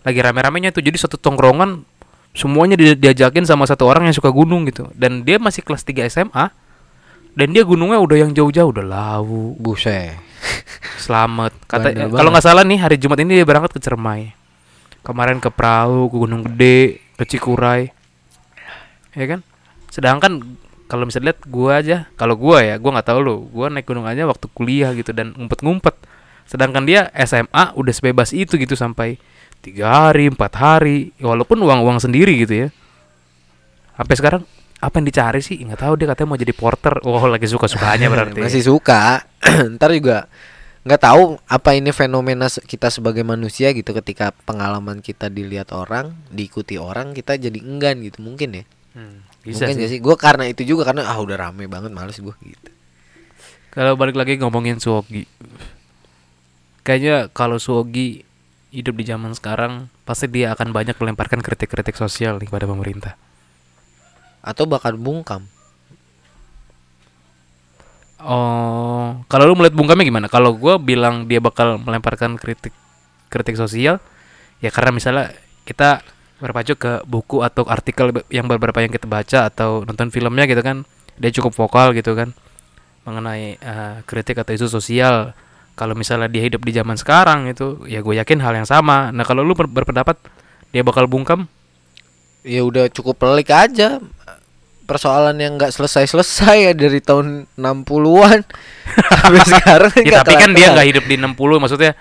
lagi 0.00 0.20
rame-ramenya 0.22 0.70
tuh 0.70 0.80
jadi 0.80 0.94
satu 0.94 1.18
tongkrongan 1.18 1.82
semuanya 2.30 2.78
di- 2.78 2.94
diajakin 2.94 3.42
sama 3.42 3.66
satu 3.66 3.84
orang 3.84 4.06
yang 4.06 4.14
suka 4.14 4.30
gunung 4.30 4.62
gitu 4.64 4.86
dan 4.94 5.26
dia 5.26 5.36
masih 5.36 5.60
kelas 5.60 5.82
3 5.82 6.06
SMA 6.06 6.48
dan 7.38 7.54
dia 7.54 7.62
gunungnya 7.62 8.02
udah 8.02 8.18
yang 8.18 8.34
jauh-jauh 8.34 8.74
udah 8.74 8.82
lawu. 8.82 9.54
Buset. 9.62 10.18
Selamat. 11.06 11.54
Kata 11.70 11.94
eh, 11.94 12.10
kalau 12.10 12.34
nggak 12.34 12.42
salah 12.42 12.66
nih 12.66 12.82
hari 12.82 12.98
Jumat 12.98 13.22
ini 13.22 13.38
dia 13.38 13.46
berangkat 13.46 13.78
ke 13.78 13.80
Cermai. 13.80 14.34
Kemarin 15.06 15.38
ke 15.38 15.46
Perahu 15.46 16.10
ke 16.10 16.16
Gunung 16.18 16.42
Gede 16.42 16.98
ke 17.14 17.22
Cikuray. 17.22 17.94
Ya 19.14 19.26
kan? 19.30 19.46
Sedangkan 19.86 20.58
kalau 20.90 21.06
bisa 21.06 21.22
lihat 21.22 21.38
gua 21.46 21.78
aja 21.78 22.10
kalau 22.18 22.34
gua 22.34 22.58
ya 22.66 22.74
gua 22.82 22.98
nggak 22.98 23.06
tahu 23.06 23.18
lo 23.22 23.46
gua 23.54 23.70
naik 23.70 23.86
gunung 23.86 24.08
aja 24.08 24.26
waktu 24.26 24.50
kuliah 24.50 24.90
gitu 24.98 25.14
dan 25.14 25.30
ngumpet-ngumpet. 25.38 25.94
Sedangkan 26.42 26.90
dia 26.90 27.06
SMA 27.22 27.78
udah 27.78 27.94
sebebas 27.94 28.34
itu 28.34 28.58
gitu 28.58 28.74
sampai 28.74 29.14
tiga 29.62 30.10
hari 30.10 30.26
empat 30.26 30.58
hari 30.58 31.14
walaupun 31.22 31.62
uang-uang 31.62 32.02
sendiri 32.02 32.34
gitu 32.42 32.66
ya. 32.66 32.68
Sampai 33.94 34.14
sekarang 34.18 34.42
apa 34.78 34.94
yang 35.02 35.06
dicari 35.10 35.40
sih? 35.42 35.58
Nggak 35.58 35.80
tahu 35.82 35.94
dia 35.98 36.06
katanya 36.10 36.28
mau 36.30 36.38
jadi 36.38 36.54
porter. 36.54 36.94
Oh 37.02 37.26
lagi 37.26 37.50
suka 37.50 37.66
sukanya 37.66 38.06
berarti. 38.12 38.38
Masih 38.38 38.62
suka. 38.62 39.26
Ntar 39.74 39.90
juga 39.94 40.30
nggak 40.86 41.02
tahu 41.04 41.36
apa 41.44 41.76
ini 41.76 41.90
fenomena 41.90 42.46
kita 42.46 42.88
sebagai 42.88 43.26
manusia 43.26 43.74
gitu. 43.74 43.90
Ketika 43.90 44.30
pengalaman 44.46 45.02
kita 45.02 45.26
dilihat 45.26 45.74
orang 45.74 46.14
diikuti 46.30 46.78
orang 46.78 47.10
kita 47.10 47.34
jadi 47.34 47.58
enggan 47.58 47.98
gitu. 48.06 48.22
Mungkin 48.22 48.62
ya? 48.62 48.64
Hmm, 48.94 49.26
bisa 49.42 49.66
mungkin 49.66 49.76
sih. 49.82 49.88
sih? 49.94 49.98
Gue 49.98 50.14
karena 50.14 50.46
itu 50.46 50.62
juga 50.62 50.94
karena 50.94 51.10
ah 51.10 51.18
udah 51.18 51.36
rame 51.36 51.66
banget 51.66 51.90
males 51.90 52.18
gue 52.18 52.34
gitu. 52.46 52.70
Kalau 53.74 53.98
balik 53.98 54.14
lagi 54.14 54.38
ngomongin 54.38 54.78
Suogi. 54.78 55.26
Kayaknya 56.86 57.28
kalau 57.34 57.60
Suogi 57.60 58.24
hidup 58.70 58.96
di 58.96 59.04
zaman 59.04 59.34
sekarang 59.34 59.92
pasti 60.06 60.28
dia 60.28 60.52
akan 60.54 60.72
banyak 60.72 60.96
melemparkan 60.96 61.40
kritik-kritik 61.44 61.98
sosial 61.98 62.40
nih 62.40 62.48
pada 62.48 62.64
pemerintah. 62.64 63.14
Atau 64.48 64.64
bahkan 64.64 64.96
bungkam 64.96 65.44
Oh, 68.18 69.14
kalau 69.30 69.46
lu 69.46 69.54
melihat 69.54 69.78
bungkamnya 69.78 70.02
gimana? 70.02 70.26
Kalau 70.26 70.50
gua 70.58 70.74
bilang 70.82 71.30
dia 71.30 71.38
bakal 71.38 71.78
melemparkan 71.78 72.34
kritik 72.34 72.74
kritik 73.30 73.54
sosial, 73.54 74.02
ya 74.58 74.74
karena 74.74 74.90
misalnya 74.90 75.30
kita 75.62 76.02
berpacu 76.42 76.74
ke 76.74 76.92
buku 77.06 77.46
atau 77.46 77.62
artikel 77.70 78.10
yang 78.30 78.50
beberapa 78.50 78.82
yang 78.82 78.90
kita 78.90 79.06
baca 79.06 79.46
atau 79.46 79.86
nonton 79.86 80.10
filmnya 80.10 80.50
gitu 80.50 80.62
kan, 80.66 80.82
dia 81.14 81.30
cukup 81.30 81.54
vokal 81.54 81.94
gitu 81.94 82.18
kan 82.18 82.34
mengenai 83.06 83.54
eh, 83.58 83.96
kritik 84.02 84.42
atau 84.42 84.50
isu 84.54 84.66
sosial. 84.66 85.30
Kalau 85.78 85.94
misalnya 85.94 86.26
dia 86.26 86.42
hidup 86.42 86.66
di 86.66 86.74
zaman 86.74 86.98
sekarang 86.98 87.46
itu, 87.46 87.86
ya 87.86 88.02
gue 88.02 88.18
yakin 88.18 88.42
hal 88.42 88.50
yang 88.50 88.66
sama. 88.66 89.14
Nah 89.14 89.22
kalau 89.22 89.46
lu 89.46 89.54
ber- 89.54 89.70
berpendapat 89.70 90.18
dia 90.74 90.82
bakal 90.82 91.06
bungkam, 91.06 91.46
ya 92.42 92.66
udah 92.66 92.90
cukup 92.90 93.14
pelik 93.14 93.54
aja 93.54 94.02
persoalan 94.88 95.36
yang 95.36 95.54
nggak 95.54 95.68
selesai-selesai 95.68 96.56
ya 96.58 96.72
dari 96.72 96.98
tahun 96.98 97.44
60-an 97.54 98.40
sampai 99.20 99.42
sekarang 99.44 99.92
Ya, 100.00 100.24
tapi 100.24 100.34
kan 100.34 100.50
dia 100.50 100.72
nggak 100.72 100.88
hidup 100.88 101.04
di 101.04 101.20
60 101.20 101.36
maksudnya 101.60 101.92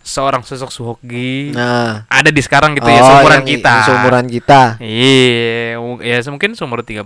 seorang 0.00 0.40
sosok 0.40 0.70
Suhoki 0.70 1.50
Nah, 1.50 2.06
ada 2.06 2.30
di 2.30 2.38
sekarang 2.38 2.78
gitu 2.78 2.86
ya 2.86 3.02
oh, 3.02 3.06
seumuran 3.10 3.42
yang- 3.42 3.50
kita. 3.50 3.74
seumuran 3.82 4.24
kita. 4.30 4.60
Iya, 4.78 5.82
ya 5.98 6.16
mungkin 6.30 6.54
seumur 6.54 6.86
30 6.86 7.02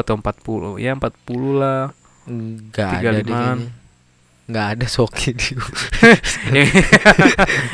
atau 0.00 0.16
40. 0.16 0.80
Ya 0.80 0.96
40 0.96 1.12
lah. 1.54 1.92
Enggak 2.24 2.88
ada 2.88 3.08
deh 3.12 3.20
35. 3.20 3.28
kayaknya. 3.28 3.68
Nggak 4.48 4.66
ada 4.72 4.86
Soki 4.88 5.36
di 5.36 5.52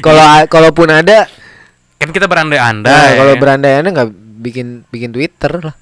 Kalau 0.02 0.26
kalaupun 0.48 0.88
ada, 0.90 1.30
kan 1.96 2.10
kita 2.10 2.26
berandai-andai. 2.26 2.90
nah, 2.90 3.10
kalau 3.14 3.34
berandai-andai 3.38 3.90
nggak 3.94 4.10
bikin 4.42 4.66
bikin 4.90 5.14
Twitter 5.14 5.52
lah. 5.62 5.74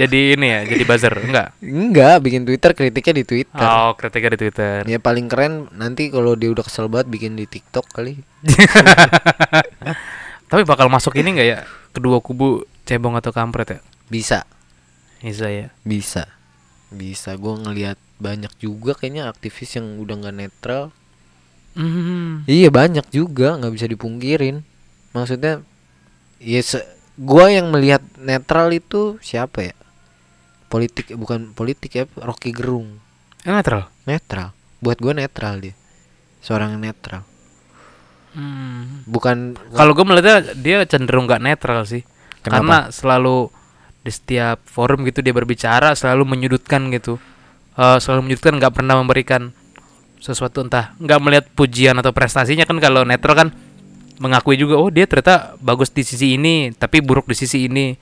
Jadi 0.00 0.32
ini 0.32 0.46
ya, 0.48 0.60
jadi 0.64 0.82
buzzer 0.88 1.12
enggak? 1.12 1.48
Enggak, 1.60 2.16
bikin 2.24 2.48
Twitter 2.48 2.72
kritiknya 2.72 3.20
di 3.20 3.24
Twitter. 3.24 3.60
Oh, 3.60 3.92
kritiknya 3.92 4.32
di 4.32 4.38
Twitter. 4.40 4.80
Ya 4.88 4.96
paling 4.96 5.28
keren 5.28 5.68
nanti 5.76 6.08
kalau 6.08 6.32
dia 6.32 6.48
udah 6.48 6.64
kesel 6.64 6.88
banget 6.88 7.12
bikin 7.12 7.36
di 7.36 7.44
TikTok 7.44 7.84
kali. 7.92 8.16
Tapi 10.50 10.62
bakal 10.66 10.90
masuk 10.90 11.14
ini 11.14 11.36
enggak 11.36 11.48
ya? 11.48 11.58
Kedua 11.92 12.18
kubu 12.18 12.66
cebong 12.82 13.14
atau 13.14 13.30
kampret 13.30 13.76
ya? 13.76 13.80
Bisa, 14.10 14.42
Bisa 15.22 15.46
ya. 15.46 15.68
bisa. 15.84 16.26
Bisa 16.90 17.38
gua 17.38 17.54
ngelihat 17.60 17.94
banyak 18.18 18.50
juga 18.58 18.98
kayaknya 18.98 19.30
aktivis 19.30 19.78
yang 19.78 20.00
udah 20.02 20.14
nggak 20.18 20.36
netral. 20.36 20.90
Hmm. 21.78 22.42
Iya 22.50 22.74
banyak 22.74 23.06
juga 23.14 23.54
nggak 23.54 23.72
bisa 23.78 23.86
dipungkirin. 23.86 24.66
Maksudnya, 25.14 25.62
ya 26.42 26.60
se- 26.60 26.86
gua 27.14 27.46
yang 27.46 27.70
melihat 27.70 28.02
netral 28.18 28.74
itu 28.74 29.22
siapa 29.22 29.70
ya? 29.70 29.74
Politik 30.70 31.10
bukan 31.18 31.50
politik 31.52 31.90
ya, 31.98 32.04
Rocky 32.14 32.54
Gerung. 32.54 33.02
Eh, 33.42 33.50
netral. 33.50 33.90
Netral. 34.06 34.54
Buat 34.78 35.02
gua 35.02 35.12
netral 35.12 35.58
dia. 35.58 35.74
Seorang 36.40 36.78
netral. 36.78 37.26
Hmm. 38.30 39.02
Bukan 39.10 39.58
Kalau 39.74 39.90
gue 39.90 40.06
melihatnya 40.06 40.54
dia 40.54 40.86
cenderung 40.86 41.26
nggak 41.26 41.42
netral 41.42 41.82
sih. 41.82 42.06
Kenapa? 42.40 42.54
Karena 42.62 42.78
selalu 42.94 43.50
di 44.00 44.12
setiap 44.14 44.62
forum 44.64 45.04
gitu 45.04 45.20
dia 45.20 45.34
berbicara 45.34 45.98
selalu 45.98 46.24
menyudutkan 46.24 46.88
gitu. 46.94 47.18
Eh, 47.74 47.98
selalu 47.98 48.30
menyudutkan 48.30 48.54
nggak 48.62 48.74
pernah 48.78 48.94
memberikan 49.02 49.50
sesuatu 50.20 50.60
entah 50.60 50.92
nggak 51.00 51.20
melihat 51.20 51.46
pujian 51.56 51.96
atau 51.96 52.12
prestasinya 52.12 52.68
kan 52.68 52.76
kalau 52.76 53.08
netral 53.08 53.32
kan 53.34 53.48
mengakui 54.20 54.60
juga 54.60 54.76
oh 54.76 54.92
dia 54.92 55.08
ternyata 55.08 55.56
bagus 55.64 55.88
di 55.88 56.04
sisi 56.04 56.36
ini 56.36 56.76
tapi 56.76 57.00
buruk 57.00 57.24
di 57.24 57.32
sisi 57.32 57.64
ini 57.64 57.96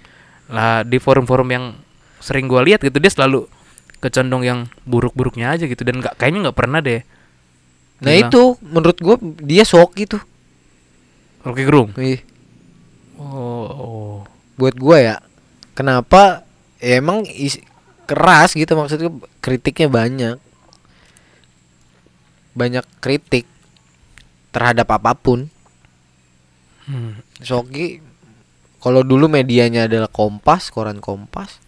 lah 0.51 0.83
di 0.83 0.99
forum-forum 0.99 1.49
yang 1.55 1.65
sering 2.19 2.51
gua 2.51 2.67
lihat 2.67 2.83
gitu 2.83 2.99
dia 2.99 3.13
selalu 3.13 3.47
kecondong 3.99 4.43
yang 4.47 4.59
buruk-buruknya 4.87 5.55
aja 5.55 5.67
gitu 5.67 5.83
dan 5.83 5.99
nggak 6.03 6.15
kayaknya 6.19 6.49
nggak 6.51 6.59
pernah 6.59 6.79
deh 6.79 7.03
Nah 7.99 8.15
bilang, 8.15 8.31
itu 8.31 8.43
menurut 8.63 8.99
gua 9.03 9.17
dia 9.43 9.67
Soki 9.67 10.07
tuh. 10.07 10.23
Rocky 11.43 11.63
Gerung 11.67 11.95
oh, 13.19 13.67
oh. 13.79 14.17
buat 14.59 14.75
gua 14.79 14.99
ya. 14.99 15.17
Kenapa? 15.75 16.47
Ya 16.79 16.99
emang 17.03 17.27
is- 17.27 17.63
keras 18.07 18.55
gitu 18.55 18.75
maksudnya 18.79 19.11
kritiknya 19.43 19.91
banyak. 19.91 20.37
Banyak 22.55 22.87
kritik 23.03 23.47
terhadap 24.55 24.87
apa 24.95 25.15
pun. 25.19 25.51
Hmm. 26.87 27.19
Soki 27.43 28.03
kalau 28.79 29.03
dulu 29.03 29.27
medianya 29.27 29.91
adalah 29.91 30.07
Kompas, 30.07 30.71
koran 30.71 31.03
Kompas. 31.03 31.59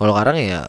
Kalau 0.00 0.16
sekarang 0.16 0.40
ya 0.40 0.64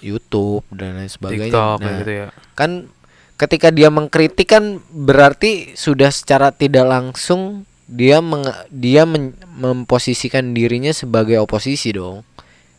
YouTube 0.00 0.64
dan 0.72 0.96
lain 0.96 1.12
sebagainya. 1.12 1.52
TikTok 1.52 1.78
Nah, 1.84 1.98
gitu 2.00 2.12
ya 2.12 2.26
kan 2.56 2.88
ketika 3.36 3.68
dia 3.68 3.92
mengkritik 3.92 4.48
kan 4.48 4.80
berarti 4.88 5.76
sudah 5.76 6.08
secara 6.08 6.52
tidak 6.52 6.88
langsung 6.88 7.68
dia 7.84 8.24
meng- 8.24 8.68
dia 8.72 9.04
men- 9.04 9.36
memposisikan 9.56 10.56
dirinya 10.56 10.92
sebagai 10.96 11.36
oposisi 11.42 11.92
dong. 11.92 12.24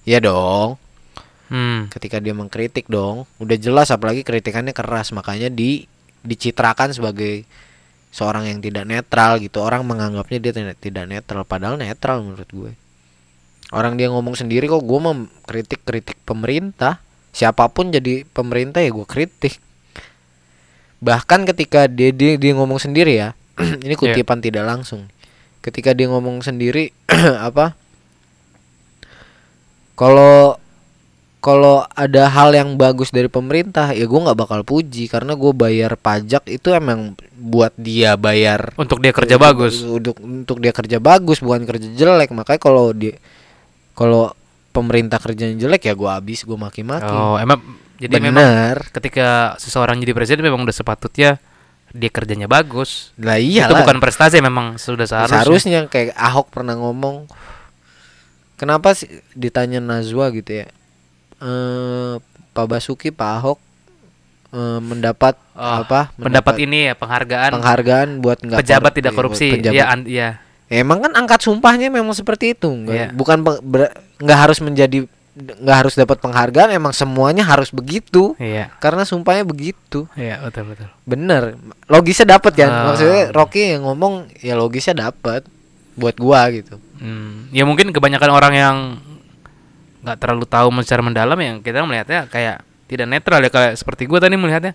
Ya 0.02 0.18
dong. 0.18 0.82
hmm. 1.54 1.94
Ketika 1.94 2.18
dia 2.18 2.34
mengkritik 2.34 2.90
dong, 2.90 3.30
udah 3.38 3.58
jelas 3.60 3.94
apalagi 3.94 4.26
kritikannya 4.26 4.74
keras 4.74 5.14
makanya 5.14 5.54
di 5.54 5.86
dicitrakan 6.26 6.94
sebagai 6.94 7.46
seorang 8.10 8.50
yang 8.50 8.60
tidak 8.64 8.86
netral 8.90 9.38
gitu. 9.38 9.62
Orang 9.62 9.86
menganggapnya 9.86 10.42
dia 10.42 10.54
tidak 10.74 11.06
netral 11.06 11.46
padahal 11.46 11.78
netral 11.78 12.26
menurut 12.26 12.50
gue. 12.50 12.72
Orang 13.72 13.96
dia 13.96 14.12
ngomong 14.12 14.36
sendiri 14.36 14.68
kok 14.68 14.84
gue 14.84 15.00
mau 15.00 15.16
kritik-kritik 15.48 16.20
pemerintah. 16.28 17.00
Siapa 17.32 17.72
pun 17.72 17.88
jadi 17.88 18.28
pemerintah 18.28 18.84
ya 18.84 18.92
gue 18.92 19.08
kritik. 19.08 19.56
Bahkan 21.00 21.48
ketika 21.48 21.88
dia 21.88 22.12
dia, 22.12 22.36
dia 22.36 22.52
ngomong 22.52 22.78
sendiri 22.84 23.16
ya. 23.16 23.32
ini 23.88 23.96
kutipan 23.96 24.44
tidak 24.44 24.68
langsung. 24.68 25.08
Ketika 25.64 25.96
dia 25.96 26.12
ngomong 26.12 26.44
sendiri 26.44 26.92
apa? 27.48 27.80
Kalau 29.96 30.60
kalau 31.42 31.82
ada 31.98 32.30
hal 32.30 32.54
yang 32.54 32.78
bagus 32.78 33.10
dari 33.10 33.26
pemerintah 33.26 33.98
ya 33.98 34.06
gue 34.06 34.20
nggak 34.22 34.38
bakal 34.38 34.62
puji 34.62 35.10
karena 35.10 35.34
gue 35.34 35.52
bayar 35.58 35.98
pajak 35.98 36.46
itu 36.46 36.70
emang 36.70 37.18
buat 37.34 37.74
dia 37.82 38.14
bayar 38.14 38.78
untuk 38.78 39.02
dia 39.02 39.10
kerja 39.10 39.42
bagus 39.42 39.82
untuk 39.82 40.22
untuk 40.22 40.62
dia 40.62 40.70
kerja 40.70 41.02
bagus 41.02 41.42
bukan 41.42 41.66
kerja 41.66 41.90
jelek 41.98 42.30
makanya 42.30 42.62
kalau 42.62 42.94
dia 42.94 43.18
kalau 43.92 44.32
pemerintah 44.72 45.20
kerjanya 45.20 45.60
jelek 45.60 45.84
ya 45.84 45.94
gue 45.94 46.10
habis 46.10 46.44
gue 46.44 46.56
maki-maki. 46.56 47.12
Oh 47.12 47.36
emang 47.36 47.60
jadi 48.00 48.18
memang 48.18 48.42
benar. 48.42 48.78
ketika 48.90 49.28
seseorang 49.60 50.00
jadi 50.00 50.16
presiden 50.16 50.42
memang 50.42 50.64
udah 50.64 50.74
sepatutnya 50.74 51.38
dia 51.92 52.10
kerjanya 52.10 52.48
bagus. 52.48 53.12
Lah 53.20 53.36
iya 53.36 53.68
itu 53.68 53.76
bukan 53.76 54.00
prestasi 54.00 54.40
memang 54.40 54.80
sudah 54.80 55.04
seharusnya. 55.04 55.44
Seharusnya 55.44 55.80
kayak 55.86 56.16
Ahok 56.16 56.48
pernah 56.50 56.74
ngomong 56.74 57.28
kenapa 58.56 58.96
sih? 58.96 59.10
Ditanya 59.34 59.84
Nazwa 59.84 60.32
gitu 60.32 60.64
ya. 60.64 60.68
Eh 61.42 62.14
Pak 62.52 62.66
Basuki 62.68 63.12
Pak 63.12 63.30
Ahok 63.38 63.60
eh, 64.52 64.80
mendapat 64.80 65.36
Oh, 65.52 65.84
apa? 65.84 66.10
pendapat 66.16 66.58
ini 66.64 66.90
ya 66.90 66.96
penghargaan. 66.96 67.52
penghargaan 67.60 68.10
buat 68.24 68.40
nggak 68.40 68.60
pejabat 68.64 68.92
tidak 68.96 69.12
iya, 69.14 69.18
korupsi. 69.20 69.48
pejabat. 69.60 69.76
ya 69.78 69.84
an- 69.86 70.08
ya 70.10 70.30
Ya, 70.72 70.80
emang 70.80 71.04
kan 71.04 71.12
angkat 71.20 71.44
sumpahnya 71.44 71.92
memang 71.92 72.16
seperti 72.16 72.56
itu 72.56 72.72
nggak 72.72 72.96
Iya. 72.96 73.08
bukan 73.12 73.44
nggak 74.24 74.40
harus 74.40 74.64
menjadi 74.64 75.04
nggak 75.36 75.78
harus 75.84 75.96
dapat 76.00 76.20
penghargaan 76.24 76.72
emang 76.72 76.96
semuanya 76.96 77.44
harus 77.44 77.76
begitu. 77.76 78.40
Iya. 78.40 78.72
Karena 78.80 79.04
sumpahnya 79.04 79.44
begitu. 79.44 80.08
Iya 80.16 80.40
betul 80.44 80.72
betul. 80.72 80.88
Bener. 81.04 81.60
Logisnya 81.92 82.40
dapat 82.40 82.56
kan? 82.56 82.72
Ah. 82.72 82.84
maksudnya 82.92 83.36
Rocky 83.36 83.76
yang 83.76 83.84
ngomong 83.84 84.32
ya 84.40 84.56
logisnya 84.56 85.12
dapat 85.12 85.44
buat 86.00 86.16
gua 86.16 86.48
gitu. 86.56 86.80
Hmm, 87.04 87.52
ya 87.52 87.68
mungkin 87.68 87.92
kebanyakan 87.92 88.32
orang 88.32 88.54
yang 88.56 88.76
nggak 90.08 90.18
terlalu 90.24 90.46
tahu 90.48 90.68
secara 90.88 91.04
mendalam 91.04 91.38
yang 91.40 91.60
kita 91.60 91.84
melihatnya 91.84 92.32
kayak 92.32 92.64
tidak 92.88 93.08
netral 93.12 93.40
ya 93.44 93.52
kayak 93.52 93.76
seperti 93.76 94.08
gue 94.08 94.20
tadi 94.24 94.40
melihatnya. 94.40 94.72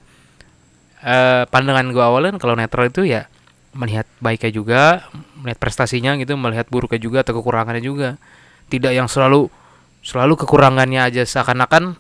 Eh 1.05 1.43
pandangan 1.49 1.89
gue 1.89 2.01
awalnya 2.05 2.37
kalau 2.41 2.57
netral 2.57 2.89
itu 2.89 3.05
ya 3.05 3.29
melihat 3.77 4.09
baiknya 4.19 4.51
juga 4.51 4.81
melihat 5.39 5.61
prestasinya 5.61 6.17
gitu 6.17 6.35
melihat 6.35 6.67
buruknya 6.73 6.99
juga 6.99 7.19
atau 7.23 7.37
kekurangannya 7.39 7.85
juga. 7.85 8.17
Tidak 8.73 8.91
yang 8.91 9.07
selalu 9.07 9.47
selalu 10.03 10.35
kekurangannya 10.43 11.07
aja 11.07 11.23
seakan-akan 11.23 11.95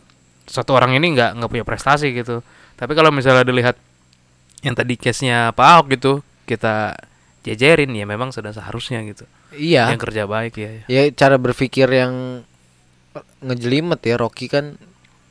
satu 0.48 0.74
orang 0.74 0.96
ini 0.96 1.14
nggak 1.14 1.38
nggak 1.38 1.50
punya 1.52 1.66
prestasi 1.68 2.16
gitu. 2.16 2.40
Tapi 2.74 2.92
kalau 2.96 3.12
misalnya 3.12 3.44
dilihat 3.46 3.76
yang 4.64 4.74
tadi 4.74 4.96
case-nya 4.98 5.52
Pak 5.52 5.66
Ahok 5.66 5.86
gitu 5.94 6.12
kita 6.48 6.96
jejerin 7.46 7.94
ya 7.94 8.02
memang 8.08 8.34
sudah 8.34 8.50
seharusnya 8.50 9.04
gitu. 9.06 9.22
Iya. 9.54 9.92
Yang 9.94 10.02
kerja 10.10 10.22
baik 10.26 10.54
ya, 10.58 10.70
ya. 10.90 11.02
cara 11.14 11.38
berpikir 11.38 11.86
yang 11.86 12.42
ngejelimet 13.40 14.02
ya 14.02 14.16
Rocky 14.18 14.50
kan 14.50 14.74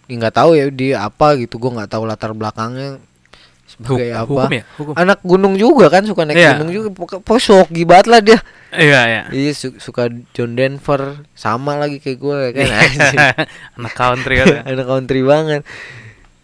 ya 0.06 0.16
nggak 0.16 0.36
tahu 0.38 0.56
ya 0.56 0.70
dia 0.70 1.06
apa 1.06 1.36
gitu 1.38 1.58
gua 1.58 1.82
nggak 1.82 1.92
tahu 1.92 2.04
latar 2.06 2.32
belakangnya 2.34 3.02
sebagai 3.76 4.08
Huk- 4.08 4.16
apa? 4.16 4.32
hukum 4.32 4.52
ya? 4.52 4.64
Hukum. 4.76 4.94
Anak 4.96 5.20
gunung 5.22 5.54
juga 5.56 5.86
kan 5.88 6.04
suka 6.04 6.24
naik 6.24 6.38
Iya. 6.38 6.52
gunung 6.56 6.72
juga. 6.72 6.88
Sogi 7.38 7.84
banget 7.84 8.08
lah 8.08 8.20
dia. 8.20 8.40
Iya 8.72 9.02
iya. 9.06 9.22
Iya 9.30 9.52
su- 9.52 9.78
suka 9.78 10.08
John 10.32 10.56
Denver. 10.56 11.24
Sama 11.32 11.76
lagi 11.76 12.00
kayak 12.00 12.18
gue 12.18 12.38
kan? 12.52 12.68
Anjing. 12.68 13.20
anak 13.78 13.94
country 13.94 14.34
kan 14.38 14.48
ya. 14.50 14.62
anak 14.72 14.86
country 14.86 15.22
banget. 15.22 15.62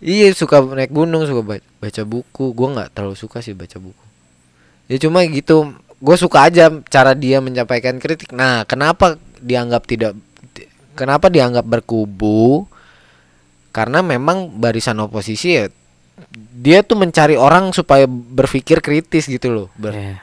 Iya 0.01 0.33
suka 0.33 0.59
naik 0.65 0.89
gunung 0.89 1.23
suka 1.23 1.41
baca, 1.41 1.65
baca 1.77 2.01
buku. 2.03 2.45
Gue 2.51 2.67
nggak 2.69 2.89
terlalu 2.91 3.15
suka 3.15 3.39
sih 3.39 3.53
baca 3.53 3.77
buku. 3.77 4.03
Ya 4.87 4.97
cuma 4.97 5.23
gitu 5.23 5.71
gue 6.01 6.15
suka 6.17 6.49
aja 6.49 6.67
cara 6.85 7.13
dia 7.13 7.37
menyampaikan 7.37 7.95
kritik. 7.95 8.33
Nah 8.33 8.65
kenapa 8.65 9.15
dianggap 9.37 9.85
tidak 9.85 10.17
kenapa 10.93 11.29
dianggap 11.29 11.63
berkubu? 11.63 12.67
Karena 13.71 14.03
memang 14.03 14.51
barisan 14.51 14.99
oposisi 14.99 15.55
ya 15.55 15.71
dia 16.55 16.85
tuh 16.85 16.97
mencari 16.99 17.35
orang 17.35 17.73
supaya 17.73 18.05
berpikir 18.07 18.79
kritis 18.79 19.25
gitu 19.25 19.49
loh 19.49 19.67
Ber- 19.75 19.95
Iya. 19.95 20.15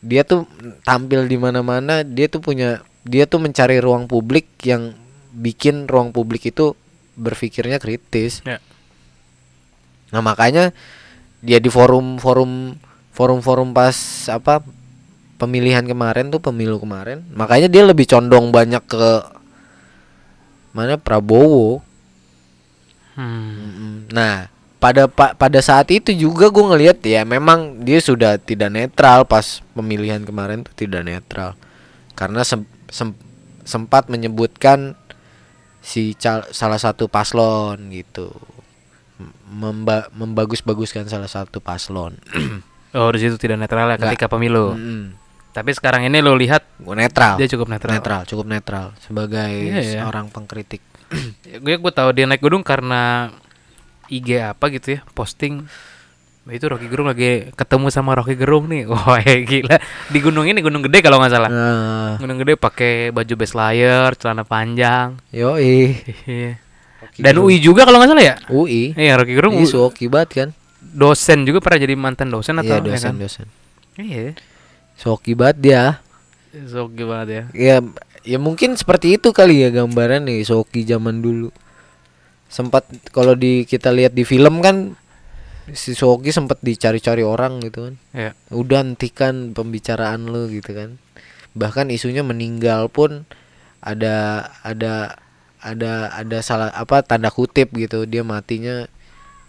dia 0.00 0.22
tuh 0.24 0.48
tampil 0.82 1.28
di 1.28 1.36
mana-mana 1.36 2.02
dia 2.02 2.26
tuh 2.26 2.40
punya 2.40 2.80
dia 3.04 3.24
tuh 3.24 3.40
mencari 3.40 3.80
ruang 3.80 4.04
publik 4.04 4.48
yang 4.64 4.92
bikin 5.32 5.88
ruang 5.88 6.10
publik 6.12 6.50
itu 6.50 6.76
berpikirnya 7.16 7.76
kritis. 7.80 8.40
Ya. 8.44 8.60
Nah 10.12 10.20
makanya 10.20 10.72
dia 11.40 11.56
di 11.60 11.68
forum 11.72 12.20
forum 12.20 12.76
forum 13.12 13.40
forum 13.40 13.72
pas 13.72 13.94
apa 14.28 14.60
pemilihan 15.40 15.84
kemarin 15.84 16.28
tuh 16.28 16.40
pemilu 16.40 16.76
kemarin, 16.76 17.24
makanya 17.32 17.68
dia 17.72 17.84
lebih 17.88 18.04
condong 18.04 18.52
banyak 18.52 18.84
ke 18.84 19.12
mana 20.76 21.00
Prabowo. 21.00 21.80
Hmm. 23.16 24.06
Nah, 24.12 24.48
pada 24.80 25.06
pa- 25.06 25.36
pada 25.36 25.60
saat 25.60 25.92
itu 25.92 26.08
juga 26.10 26.48
gue 26.48 26.64
ngelihat 26.64 26.98
ya 27.04 27.22
memang 27.22 27.84
dia 27.84 28.00
sudah 28.00 28.40
tidak 28.40 28.72
netral 28.72 29.22
pas 29.22 29.60
pemilihan 29.72 30.24
kemarin 30.24 30.64
tuh 30.64 30.72
tidak 30.74 31.04
netral 31.04 31.52
karena 32.16 32.40
sem- 32.42 32.64
sem- 32.88 33.16
sempat 33.62 34.08
menyebutkan 34.08 34.96
si 35.80 36.16
cal- 36.16 36.48
salah 36.50 36.80
satu 36.80 37.06
paslon 37.06 37.92
gitu 37.92 38.32
memba- 39.46 40.08
membagus-baguskan 40.10 41.06
salah 41.06 41.28
satu 41.28 41.60
paslon. 41.60 42.16
Oh, 42.90 43.06
di 43.14 43.22
situ 43.22 43.38
tidak 43.38 43.54
netral 43.54 43.86
ya 43.86 43.94
Nggak. 43.94 44.18
ketika 44.18 44.26
pemilu. 44.26 44.74
Mm-mm. 44.74 45.14
Tapi 45.54 45.70
sekarang 45.70 46.02
ini 46.02 46.18
lo 46.18 46.34
lihat 46.34 46.66
Gua 46.82 46.98
netral. 46.98 47.38
dia 47.38 47.46
cukup 47.46 47.70
netral. 47.70 47.94
netral, 47.94 48.20
cukup 48.26 48.50
netral 48.50 48.98
sebagai 48.98 49.46
Iya, 49.46 49.78
ya. 49.78 50.02
seorang 50.02 50.26
pengkritik. 50.26 50.82
gue 51.62 51.78
gue 51.78 51.92
tahu 51.94 52.10
dia 52.10 52.26
naik 52.26 52.42
gunung 52.42 52.66
karena 52.66 53.30
IG 54.10 54.28
apa 54.36 54.68
gitu 54.68 54.88
ya 54.92 55.00
posting 55.08 55.64
itu 56.42 56.66
Rocky 56.66 56.90
Gerung 56.90 57.06
lagi 57.06 57.52
ketemu 57.52 57.86
sama 57.88 58.12
Rocky 58.12 58.34
Gerung 58.34 58.66
nih 58.66 58.82
wah 58.90 59.22
gila 59.22 59.76
di 60.08 60.18
gunung 60.18 60.44
ini 60.44 60.58
gunung 60.58 60.82
gede 60.82 60.98
kalau 60.98 61.22
nggak 61.22 61.30
salah 61.30 61.46
Nah, 61.46 62.10
gunung 62.16 62.36
gede 62.36 62.54
pakai 62.54 62.92
baju 63.08 63.34
base 63.36 63.54
layer 63.54 64.10
celana 64.14 64.42
panjang 64.42 65.14
yoi. 65.30 65.94
Iya. 66.26 66.58
dan 67.16 67.34
UI 67.36 67.56
juga 67.58 67.82
kalau 67.82 67.96
nggak 67.96 68.10
salah 68.10 68.24
ya 68.24 68.34
UI. 68.48 68.92
iya 68.92 69.14
Rocky 69.14 69.32
Gerung 69.32 69.54
Ini 69.54 69.64
Soki 69.64 70.06
banget 70.06 70.30
kan? 70.34 70.48
dosen 70.80 71.44
juga 71.44 71.60
pernah 71.60 71.78
jadi 71.78 71.94
mantan 71.94 72.28
dosen 72.28 72.56
atau 72.56 72.66
Iya 72.66 72.82
ya 72.82 72.98
kan? 72.98 73.14
dosen-dosen. 73.14 73.46
iya 73.96 74.34
Soki 74.96 75.32
banget 75.32 75.56
dia. 75.60 75.82
so 76.66 76.90
banget 76.90 77.28
ya 77.30 77.42
Ya 77.54 77.76
ya 78.26 78.38
mungkin 78.38 78.74
seperti 78.74 79.16
itu 79.16 79.30
kali 79.30 79.62
ya 79.62 79.70
gambaran 79.70 80.26
nih 80.26 80.42
Soki 80.42 80.82
zaman 80.82 81.22
dulu. 81.22 81.54
Sempat 82.50 82.82
kalau 83.14 83.38
di 83.38 83.62
kita 83.62 83.94
lihat 83.94 84.12
di 84.12 84.26
film 84.26 84.58
kan 84.58 84.98
si 85.70 85.94
Soki 85.94 86.34
sempat 86.34 86.58
dicari-cari 86.60 87.22
orang 87.22 87.62
gitu 87.62 87.88
kan. 87.88 87.94
ya 88.10 88.30
Udah 88.50 88.82
hentikan 88.82 89.54
pembicaraan 89.54 90.26
lu 90.26 90.50
gitu 90.50 90.74
kan. 90.74 90.98
Bahkan 91.54 91.94
isunya 91.94 92.26
meninggal 92.26 92.90
pun 92.90 93.22
ada 93.80 94.50
ada 94.66 95.16
ada 95.60 96.10
ada 96.12 96.38
salah 96.42 96.68
apa 96.72 97.04
tanda 97.04 97.28
kutip 97.32 97.72
gitu 97.76 98.04
dia 98.08 98.24
matinya 98.24 98.88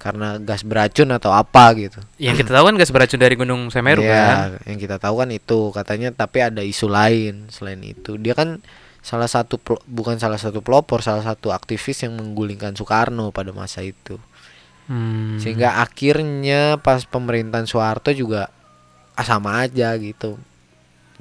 karena 0.02 0.42
gas 0.42 0.66
beracun 0.66 1.14
atau 1.14 1.30
apa 1.30 1.78
gitu. 1.78 2.02
yang 2.18 2.34
kita 2.34 2.58
tahu 2.58 2.74
kan 2.74 2.76
gas 2.76 2.90
beracun 2.90 3.22
dari 3.22 3.38
gunung 3.38 3.70
Semeru 3.70 4.02
kan 4.02 4.58
Iya, 4.58 4.74
yang 4.74 4.80
kita 4.82 4.98
tahu 4.98 5.22
kan 5.22 5.30
itu 5.30 5.70
katanya 5.70 6.10
tapi 6.10 6.42
ada 6.42 6.66
isu 6.66 6.90
lain 6.90 7.46
selain 7.54 7.80
itu. 7.86 8.18
Dia 8.18 8.34
kan 8.34 8.66
salah 9.02 9.30
satu 9.30 9.58
bukan 9.90 10.22
salah 10.22 10.38
satu 10.38 10.62
pelopor, 10.62 11.02
salah 11.02 11.26
satu 11.26 11.50
aktivis 11.50 12.06
yang 12.06 12.18
menggulingkan 12.18 12.78
Soekarno 12.78 13.34
pada 13.34 13.50
masa 13.52 13.82
itu. 13.82 14.22
Hmm. 14.86 15.38
Sehingga 15.42 15.82
akhirnya 15.82 16.78
pas 16.82 17.06
pemerintahan 17.06 17.66
Soeharto 17.66 18.14
juga 18.14 18.50
ah, 19.18 19.26
sama 19.26 19.66
aja 19.66 19.94
gitu. 19.98 20.38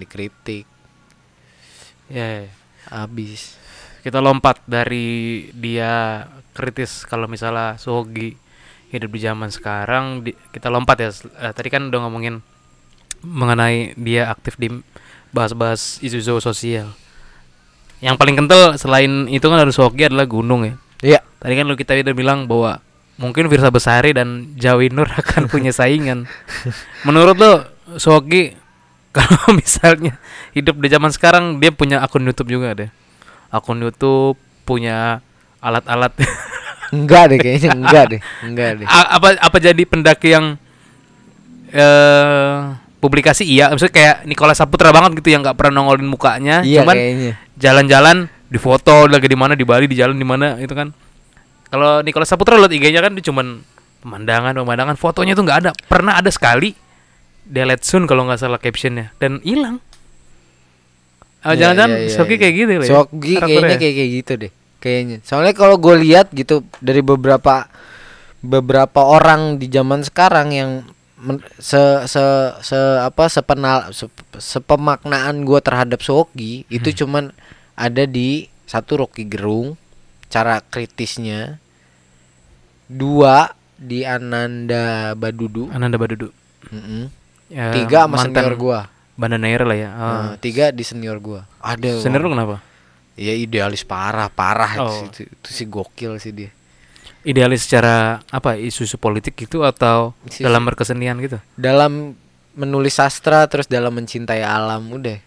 Dikritik 0.01 0.65
ya, 2.11 2.45
ya. 2.45 2.47
habis. 2.91 3.57
kita 4.01 4.17
lompat 4.19 4.65
dari 4.65 5.47
dia 5.53 6.25
kritis 6.57 7.05
kalau 7.05 7.29
misalnya 7.29 7.77
Sogi 7.77 8.33
hidup 8.91 9.13
di 9.13 9.21
zaman 9.23 9.53
sekarang 9.53 10.25
di- 10.27 10.37
kita 10.51 10.73
lompat 10.73 10.97
ya 10.99 11.11
Eh, 11.13 11.53
tadi 11.55 11.69
kan 11.71 11.93
udah 11.93 12.09
ngomongin 12.09 12.43
mengenai 13.21 13.93
dia 14.01 14.33
aktif 14.33 14.57
di 14.57 14.73
bahas-bahas 15.31 16.01
isu-isu 16.01 16.41
sosial 16.41 16.91
yang 18.01 18.17
paling 18.17 18.35
kental 18.35 18.75
selain 18.75 19.29
itu 19.29 19.45
kan 19.45 19.59
harus 19.59 19.77
Sogi 19.77 20.05
adalah 20.05 20.25
gunung 20.25 20.65
ya 20.65 20.75
Iya. 21.01 21.21
tadi 21.37 21.55
kan 21.55 21.65
lu 21.65 21.75
kita 21.75 21.97
udah 21.97 22.13
bilang 22.13 22.45
bahwa 22.45 22.81
mungkin 23.17 23.49
Firsa 23.49 23.69
Besari 23.69 24.13
dan 24.13 24.57
Jawi 24.57 24.89
Nur 24.89 25.09
akan 25.21 25.47
punya 25.47 25.71
saingan 25.71 26.25
menurut 27.03 27.37
lo 27.37 27.53
Sogi 27.97 28.53
kalau 29.17 29.53
misalnya 29.53 30.17
hidup 30.53 30.79
di 30.79 30.89
zaman 30.89 31.11
sekarang 31.11 31.59
dia 31.59 31.71
punya 31.71 32.01
akun 32.01 32.23
YouTube 32.23 32.53
juga 32.53 32.73
deh 32.75 32.91
akun 33.49 33.81
YouTube 33.81 34.37
punya 34.63 35.21
alat-alat 35.59 36.15
Enggak 36.91 37.31
deh 37.31 37.39
kayaknya 37.39 37.71
enggak 37.71 38.05
deh. 38.11 38.21
Enggak 38.43 38.71
deh. 38.83 38.87
A- 38.91 39.15
apa 39.15 39.39
apa 39.39 39.57
jadi 39.63 39.79
pendaki 39.87 40.35
yang 40.35 40.59
eh 41.71 42.59
publikasi 43.01 43.49
iya. 43.49 43.73
Maksudnya 43.73 43.95
kayak 43.97 44.17
Nicholas 44.29 44.61
Saputra 44.61 44.93
banget 44.93 45.19
gitu 45.19 45.33
yang 45.33 45.41
nggak 45.41 45.57
pernah 45.57 45.81
nongolin 45.81 46.07
mukanya. 46.07 46.63
Iya 46.63 46.85
cuman 46.85 46.97
jalan-jalan 47.57 48.29
di 48.47 48.59
foto 48.61 49.09
lagi 49.09 49.27
di 49.27 49.39
mana 49.39 49.57
di 49.57 49.65
Bali 49.65 49.89
di 49.89 49.97
jalan 49.97 50.15
di 50.15 50.27
mana 50.29 50.61
itu 50.61 50.71
kan. 50.77 50.93
Kalau 51.71 52.05
Nicholas 52.05 52.29
Saputra 52.29 52.61
lihat 52.61 52.71
IG-nya 52.71 53.01
kan 53.01 53.17
dia 53.17 53.25
cuman 53.25 53.65
pemandangan 54.05 54.53
pemandangan. 54.55 54.95
Fotonya 55.01 55.33
tuh 55.33 55.45
nggak 55.49 55.59
ada. 55.67 55.71
Pernah 55.89 56.21
ada 56.21 56.29
sekali 56.29 56.77
delete 57.47 57.83
soon 57.83 58.05
kalau 58.05 58.29
nggak 58.29 58.39
salah 58.39 58.61
captionnya. 58.61 59.17
Dan 59.17 59.41
hilang. 59.43 59.81
Iya, 61.41 61.57
jangan-jangan 61.57 61.93
iya, 61.97 62.13
Soki 62.13 62.35
iya. 62.37 62.41
kayak 62.45 62.55
gitu 62.55 62.71
ya? 62.71 62.81
Sogi 62.85 63.35
kayaknya 63.41 63.73
ya? 63.73 63.81
kayak 63.81 63.95
kayak 63.97 64.11
gitu 64.13 64.33
deh. 64.37 64.53
Kayaknya. 64.81 65.17
Soalnya 65.25 65.55
kalau 65.57 65.77
gue 65.81 65.95
lihat 66.05 66.27
gitu 66.37 66.65
dari 66.85 67.01
beberapa 67.01 67.65
beberapa 68.41 69.01
orang 69.05 69.61
di 69.61 69.69
zaman 69.69 70.05
sekarang 70.05 70.49
yang 70.53 70.71
men- 71.21 71.45
se 71.57 71.79
se 72.07 72.25
se 72.61 72.79
apa 72.99 73.29
sepenal 73.29 73.93
se, 73.93 74.09
sepemaknaan 74.35 75.45
gue 75.45 75.61
terhadap 75.61 76.01
Sogi 76.01 76.65
Hmm. 76.65 76.75
itu 76.75 77.05
cuman 77.05 77.25
ada 77.75 78.05
di 78.05 78.29
satu 78.65 78.99
Rocky 78.99 79.25
Gerung 79.25 79.77
cara 80.27 80.59
kritisnya 80.61 81.61
dua 82.87 83.53
di 83.77 84.03
Ananda 84.03 85.15
Badudu 85.15 85.71
Ananda 85.71 85.97
Badudu 85.97 86.29
Mm-mm. 86.69 87.09
Ya, 87.49 87.73
tiga 87.73 88.07
sama 88.07 88.21
mantan 88.21 88.47
senior 88.47 88.55
gua 88.55 88.81
Bandanair 89.17 89.67
lah 89.67 89.75
ya. 89.75 89.91
Oh. 89.91 90.01
Nah, 90.01 90.33
tiga 90.39 90.71
di 90.71 90.81
senior 90.81 91.19
gua 91.19 91.45
ada 91.59 91.99
Senior 91.99 92.23
lu 92.23 92.31
kenapa? 92.31 92.63
Ya 93.19 93.35
idealis 93.35 93.83
parah, 93.83 94.29
parah 94.29 94.81
Oh. 94.81 95.05
itu, 95.05 95.27
itu 95.27 95.49
sih 95.51 95.67
gokil 95.67 96.17
sih 96.17 96.31
dia. 96.31 96.51
Idealis 97.21 97.69
secara 97.69 98.25
apa 98.33 98.57
isu-isu 98.57 98.97
politik 98.97 99.37
gitu 99.37 99.61
atau 99.61 100.17
Isu-isu. 100.25 100.45
dalam 100.45 100.65
berkesenian 100.65 101.21
gitu? 101.21 101.37
Dalam 101.53 102.17
menulis 102.57 102.97
sastra 102.97 103.45
terus 103.45 103.69
dalam 103.69 103.93
mencintai 103.93 104.41
alam 104.41 104.89
udah. 104.89 105.21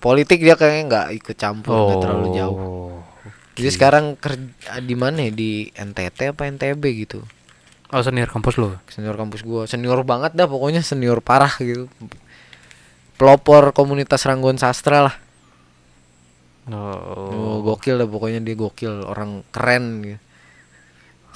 Politik 0.00 0.40
dia 0.40 0.56
kayaknya 0.56 0.82
nggak 0.86 1.06
ikut 1.20 1.36
campur, 1.36 1.72
nggak 1.72 1.98
terlalu 2.00 2.28
jauh. 2.32 2.56
Jadi 3.56 3.68
sekarang 3.68 4.04
kerja 4.16 4.44
di 4.80 4.92
mana 4.92 5.24
ya? 5.24 5.32
Di 5.32 5.50
NTT 5.72 6.32
apa 6.32 6.44
NTB 6.46 6.82
gitu. 7.04 7.20
Oh 7.88 8.00
senior 8.00 8.28
kampus 8.28 8.56
lu. 8.56 8.76
Senior 8.88 9.16
kampus 9.16 9.40
gua, 9.40 9.64
senior 9.64 10.00
banget 10.02 10.32
dah 10.32 10.44
pokoknya 10.44 10.80
senior 10.80 11.20
parah 11.20 11.52
gitu. 11.56 11.88
Pelopor 13.16 13.72
komunitas 13.72 14.24
Ranggon 14.24 14.56
Sastra 14.56 15.04
lah. 15.04 15.16
Oh, 16.66 16.74
Oh. 16.74 17.56
gokil 17.62 17.96
dah 17.96 18.04
pokoknya 18.04 18.42
dia 18.42 18.52
gokil, 18.52 19.06
orang 19.06 19.46
keren 19.48 20.02
gitu. 20.02 20.20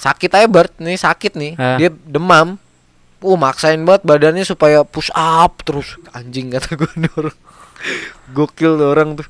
Sakit 0.01 0.33
aja 0.33 0.49
Bert, 0.49 0.73
nih 0.81 0.97
sakit 0.97 1.37
nih. 1.37 1.53
Hah? 1.61 1.77
Dia 1.77 1.93
demam. 1.93 2.57
Uh, 3.21 3.37
maksain 3.37 3.77
banget 3.85 4.01
badannya 4.09 4.49
supaya 4.49 4.81
push 4.81 5.13
up 5.13 5.61
terus. 5.61 6.01
Anjing 6.17 6.49
kata 6.49 6.73
gue 6.73 6.89
orang. 7.21 7.37
Gokil 8.37 8.81
orang 8.81 9.21
tuh. 9.21 9.29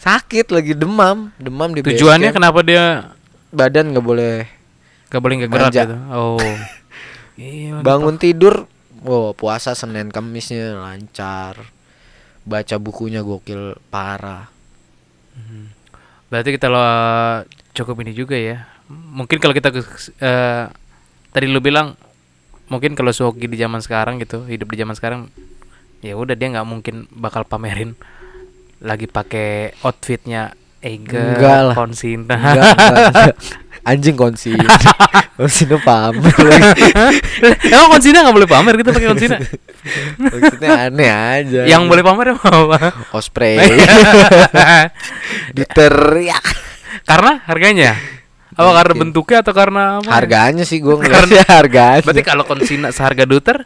Sakit 0.00 0.48
lagi 0.50 0.72
demam, 0.72 1.30
demam 1.36 1.68
di 1.76 1.84
Tujuannya 1.84 2.32
kenapa 2.32 2.64
dia 2.64 3.12
badan 3.52 3.92
nggak 3.92 4.02
boleh 4.02 4.48
gak 5.12 5.20
boleh 5.20 5.34
nggak 5.44 5.52
gerak 5.52 5.72
gitu? 5.76 5.96
Oh. 6.08 6.40
iya. 7.36 7.84
bangun 7.84 8.16
tidur. 8.16 8.64
Oh, 9.04 9.36
puasa 9.36 9.76
Senin 9.76 10.08
Kamisnya 10.08 10.80
lancar. 10.80 11.60
Baca 12.48 12.76
bukunya 12.80 13.20
gokil 13.20 13.76
parah. 13.92 14.48
Berarti 16.32 16.56
kita 16.56 16.72
lo 16.72 16.80
cukup 17.76 18.00
ini 18.00 18.16
juga 18.16 18.40
ya. 18.40 18.64
Mungkin 18.90 19.38
kalau 19.38 19.54
kita 19.54 19.70
eh, 19.74 20.64
tadi 21.32 21.46
lu 21.48 21.60
bilang 21.62 21.94
mungkin 22.72 22.96
kalau 22.96 23.12
Suhoki 23.12 23.46
di 23.46 23.60
zaman 23.60 23.84
sekarang 23.84 24.18
gitu, 24.22 24.44
hidup 24.48 24.72
di 24.72 24.78
zaman 24.80 24.96
sekarang 24.96 25.20
ya 26.02 26.18
udah 26.18 26.34
dia 26.34 26.50
nggak 26.50 26.66
mungkin 26.66 27.06
bakal 27.14 27.46
pamerin 27.46 27.94
lagi 28.82 29.06
pakai 29.06 29.78
outfitnya 29.86 30.58
Ega, 30.82 31.38
Enggak 31.38 31.60
lah. 31.62 31.74
Konsina. 31.78 32.34
Enggak, 32.34 32.74
enggak, 32.74 33.02
enggak. 33.14 33.36
Anjing 33.86 34.16
konsin. 34.18 34.58
konsin 35.38 35.70
pamer. 35.78 36.34
Emang 37.70 37.88
Konsina 37.94 38.26
nggak 38.26 38.34
boleh 38.34 38.50
pamer 38.50 38.74
gitu 38.82 38.90
pakai 38.90 39.08
Konsina? 39.14 39.38
Maksudnya 40.18 40.90
aneh 40.90 41.10
aja. 41.10 41.60
Yang 41.70 41.82
boleh 41.86 42.02
pamer 42.02 42.34
apa? 42.34 42.78
osprey. 43.14 43.62
Diteriak. 45.56 46.74
karena 47.02 47.42
harganya 47.50 47.98
apa 48.52 48.70
karena 48.70 48.92
Mungkin. 48.92 49.02
bentuknya 49.08 49.38
atau 49.40 49.54
karena 49.54 49.82
apa 49.98 50.10
Harganya 50.10 50.64
sih 50.64 50.78
gue 50.78 50.92
ngeliatnya 51.00 51.44
harganya. 51.46 52.04
berarti 52.04 52.22
kalau 52.22 52.44
konsina 52.44 52.88
seharga 52.90 53.24
duter 53.24 53.58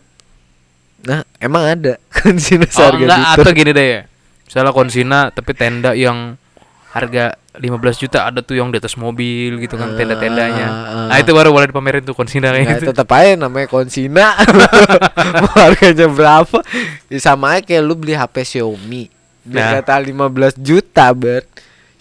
Nah, 1.02 1.22
emang 1.38 1.62
ada 1.64 2.02
konsina 2.18 2.64
oh, 2.64 2.72
seharga 2.72 2.98
enggak 3.00 3.18
duter. 3.20 3.42
atau 3.42 3.52
gini 3.52 3.70
deh 3.70 3.86
ya 3.88 4.00
misalnya 4.42 4.72
konsina 4.72 5.18
tapi 5.30 5.50
tenda 5.52 5.90
yang 5.92 6.34
harga 6.90 7.34
15 7.52 7.72
juta 7.98 8.24
ada 8.24 8.40
tuh 8.40 8.54
yang 8.54 8.68
di 8.68 8.76
atas 8.76 8.94
mobil 8.94 9.58
gitu 9.58 9.74
kan 9.74 9.94
tenda-tendanya 9.94 10.66
Ah, 10.66 10.76
ah. 10.86 11.06
nah 11.08 11.16
itu 11.16 11.30
baru 11.30 11.50
boleh 11.50 11.66
dipamerin 11.66 12.02
tuh 12.02 12.12
konsina 12.12 12.50
kayak 12.50 12.62
Nah, 12.62 12.72
gitu 12.74 12.84
tetap 12.90 13.08
aja 13.10 13.32
namanya 13.34 13.66
konsina. 13.66 14.32
Harganya 15.56 16.06
berapa? 16.06 16.58
Ya 17.06 17.18
sama 17.18 17.56
aja 17.56 17.64
kayak 17.64 17.80
lu 17.80 17.94
beli 17.94 18.12
HP 18.12 18.34
Xiaomi. 18.46 19.08
Nah. 19.46 19.52
Dia 19.72 19.80
kata 19.80 19.94
15 20.00 20.56
juta, 20.58 21.06
Bert. 21.12 21.46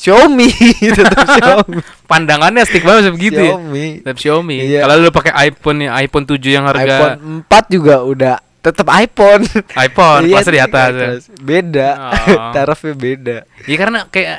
Xiaomi 0.06 0.50
tetap 0.94 1.26
Xiaomi. 1.36 1.82
pandangannya 2.06 2.62
stick 2.63 2.82
banget 2.82 3.10
begitu 3.12 3.41
ya 3.41 3.54
Xiaomi. 3.54 3.86
Tetap 4.00 4.18
Xiaomi. 4.18 4.56
Iya. 4.62 4.80
Kalau 4.82 4.94
lu 5.00 5.10
pakai 5.10 5.34
iPhone 5.50 5.78
ya, 5.82 5.89
iPhone 5.98 6.26
7 6.26 6.38
yang 6.48 6.65
harga 6.65 6.86
iPhone 6.86 7.15
4 7.50 7.74
juga 7.74 7.96
udah 8.02 8.36
tetap 8.62 8.88
iPhone. 8.91 9.41
iPhone 9.86 10.22
Iya, 10.24 10.36
pasti 10.36 10.52
di 10.52 10.60
atas. 10.60 10.91
ya. 10.94 11.10
Beda. 11.39 11.89
Oh. 11.98 12.52
Tarafnya 12.52 12.94
beda. 12.94 13.38
Iya 13.63 13.78
karena 13.80 14.00
kayak 14.08 14.38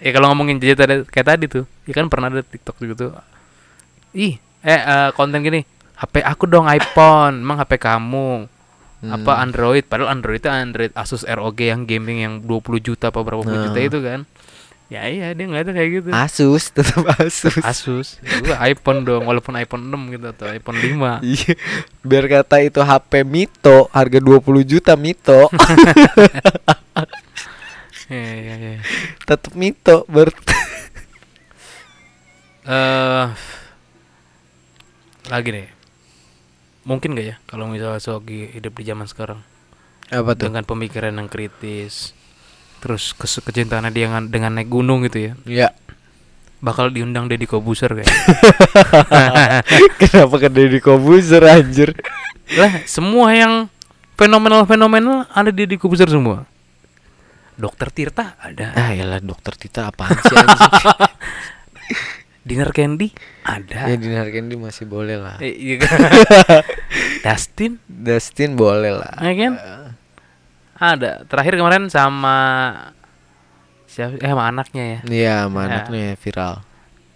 ya 0.00 0.10
kalau 0.10 0.26
ngomongin 0.28 0.56
jadi 0.56 0.72
tadi 0.74 0.94
kayak 1.04 1.26
tadi 1.26 1.44
tuh, 1.46 1.64
ya 1.84 1.92
kan 1.92 2.08
pernah 2.08 2.28
ada 2.28 2.40
TikTok 2.40 2.76
gitu. 2.78 3.12
Ih, 4.12 4.36
eh 4.60 4.80
eh, 4.80 5.08
konten 5.12 5.40
gini, 5.40 5.64
HP 5.94 6.20
aku 6.20 6.44
dong 6.44 6.64
iPhone, 6.66 7.40
emang 7.40 7.56
HP 7.58 7.76
kamu 7.78 8.48
apa 9.02 9.32
Hmm. 9.32 9.42
Android? 9.42 9.84
Padahal 9.84 10.12
Android 10.12 10.40
itu 10.40 10.48
Android 10.48 10.92
Asus 10.92 11.24
ROG 11.24 11.56
yang 11.58 11.84
gaming 11.84 12.20
yang 12.20 12.34
20 12.40 12.80
juta 12.80 13.08
apa 13.08 13.20
berapa 13.20 13.40
puluh 13.40 13.60
juta 13.62 13.76
Nah. 13.76 13.84
itu 13.84 13.98
kan. 14.00 14.20
Ya 14.92 15.08
iya 15.08 15.32
dia 15.32 15.48
ada 15.48 15.72
kayak 15.72 15.90
gitu. 15.90 16.08
Asus 16.12 16.68
tetap 16.68 17.08
Asus. 17.16 17.56
Asus, 17.64 18.08
gua 18.44 18.60
iPhone 18.68 19.00
dong, 19.02 19.24
walaupun 19.24 19.56
iPhone 19.56 19.88
6 19.88 20.12
gitu 20.12 20.26
atau 20.28 20.46
iPhone 20.52 20.76
5. 20.76 21.24
Iya. 21.24 21.52
Biar 22.04 22.24
kata 22.28 22.60
itu 22.60 22.84
HP 22.84 23.24
Mito, 23.24 23.88
harga 23.90 24.18
20 24.20 24.44
juta 24.62 24.92
Mito. 24.94 25.48
Iya 28.04 28.32
iya 28.36 28.54
iya. 28.60 28.78
tetap 29.24 29.56
Mito, 29.56 30.04
Bert. 30.12 30.36
eh 32.68 33.26
lagi 35.28 35.48
nih 35.52 35.68
mungkin 36.84 37.16
gak 37.16 37.26
ya 37.28 37.36
kalau 37.44 37.64
misalnya 37.68 38.00
Sogi 38.00 38.52
hidup 38.52 38.76
di 38.76 38.84
zaman 38.84 39.08
sekarang 39.08 39.40
Apa 40.12 40.36
tuh? 40.36 40.48
dengan 40.52 40.64
pemikiran 40.68 41.16
yang 41.16 41.28
kritis 41.28 42.12
terus 42.84 43.16
kecintaannya 43.16 43.88
dia 43.88 44.04
dengan, 44.06 44.28
dengan 44.28 44.52
naik 44.52 44.68
gunung 44.68 45.00
gitu 45.02 45.16
ya 45.18 45.32
Ya. 45.48 45.68
bakal 46.60 46.88
diundang 46.88 47.26
Deddy 47.26 47.44
Kobuser 47.44 47.88
kayak 47.90 48.12
Kenapa 50.00 50.36
ke 50.38 50.48
Deddy 50.48 50.78
Kobuzer 50.78 51.40
anjir? 51.42 51.96
lah 52.52 52.84
semua 52.84 53.32
yang 53.32 53.72
fenomenal 54.14 54.64
fenomenal 54.64 55.24
ada 55.28 55.48
di 55.48 55.64
Deddy 55.64 55.76
Kobuser 55.76 56.06
semua 56.06 56.44
Dokter 57.54 57.88
Tirta 57.88 58.36
ada 58.36 58.74
Ah, 58.74 58.92
yalah 58.92 59.16
dokter 59.18 59.54
Tita 59.54 59.88
apaan 59.88 60.12
sih? 60.12 60.36
Dinner 62.44 62.68
Candy 62.70 63.08
ada 63.40 63.88
ya 63.88 63.96
Dinar 63.96 64.28
Candy 64.28 64.52
masih 64.54 64.84
boleh 64.84 65.16
lah. 65.16 65.40
Eh, 65.40 65.52
iya? 65.54 65.80
Dustin 67.24 67.80
Dustin 67.86 68.52
boleh 68.52 68.92
lah. 68.92 69.16
ya 69.18 69.32
kan 69.34 69.52
ada 70.76 71.22
terakhir 71.24 71.54
kemarin 71.54 71.86
sama 71.86 72.36
siapa 73.86 74.16
eh 74.16 74.26
sama 74.26 74.44
anaknya 74.46 74.84
ya 74.84 74.98
Iya, 75.06 75.34
sama 75.44 75.60
Ya. 75.60 75.66
anaknya 75.68 76.04
viral. 76.16 76.54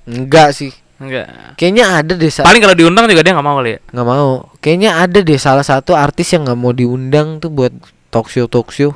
Enggak 0.04 0.48
sih. 0.52 0.72
enggak 0.96 1.54
Kayaknya 1.54 1.84
ada 1.96 2.12
deh 2.12 2.26
sa- 2.28 2.42
paling 2.42 2.58
kalau 2.58 2.74
diundang 2.74 3.06
juga 3.06 3.20
dia 3.20 3.30
nggak 3.30 3.44
mau 3.44 3.56
kali 3.56 3.70
ya 3.70 3.80
nggak 3.88 4.08
mau. 4.08 4.30
Kayaknya 4.58 4.90
ada 4.96 5.18
deh 5.20 5.38
salah 5.38 5.62
satu 5.62 5.92
artis 5.92 6.26
yang 6.28 6.42
nggak 6.42 6.56
mau 6.56 6.70
diundang 6.70 7.38
tuh 7.38 7.48
buat 7.48 7.70
talk 8.08 8.26
show 8.26 8.46
talk 8.46 8.68
show. 8.68 8.94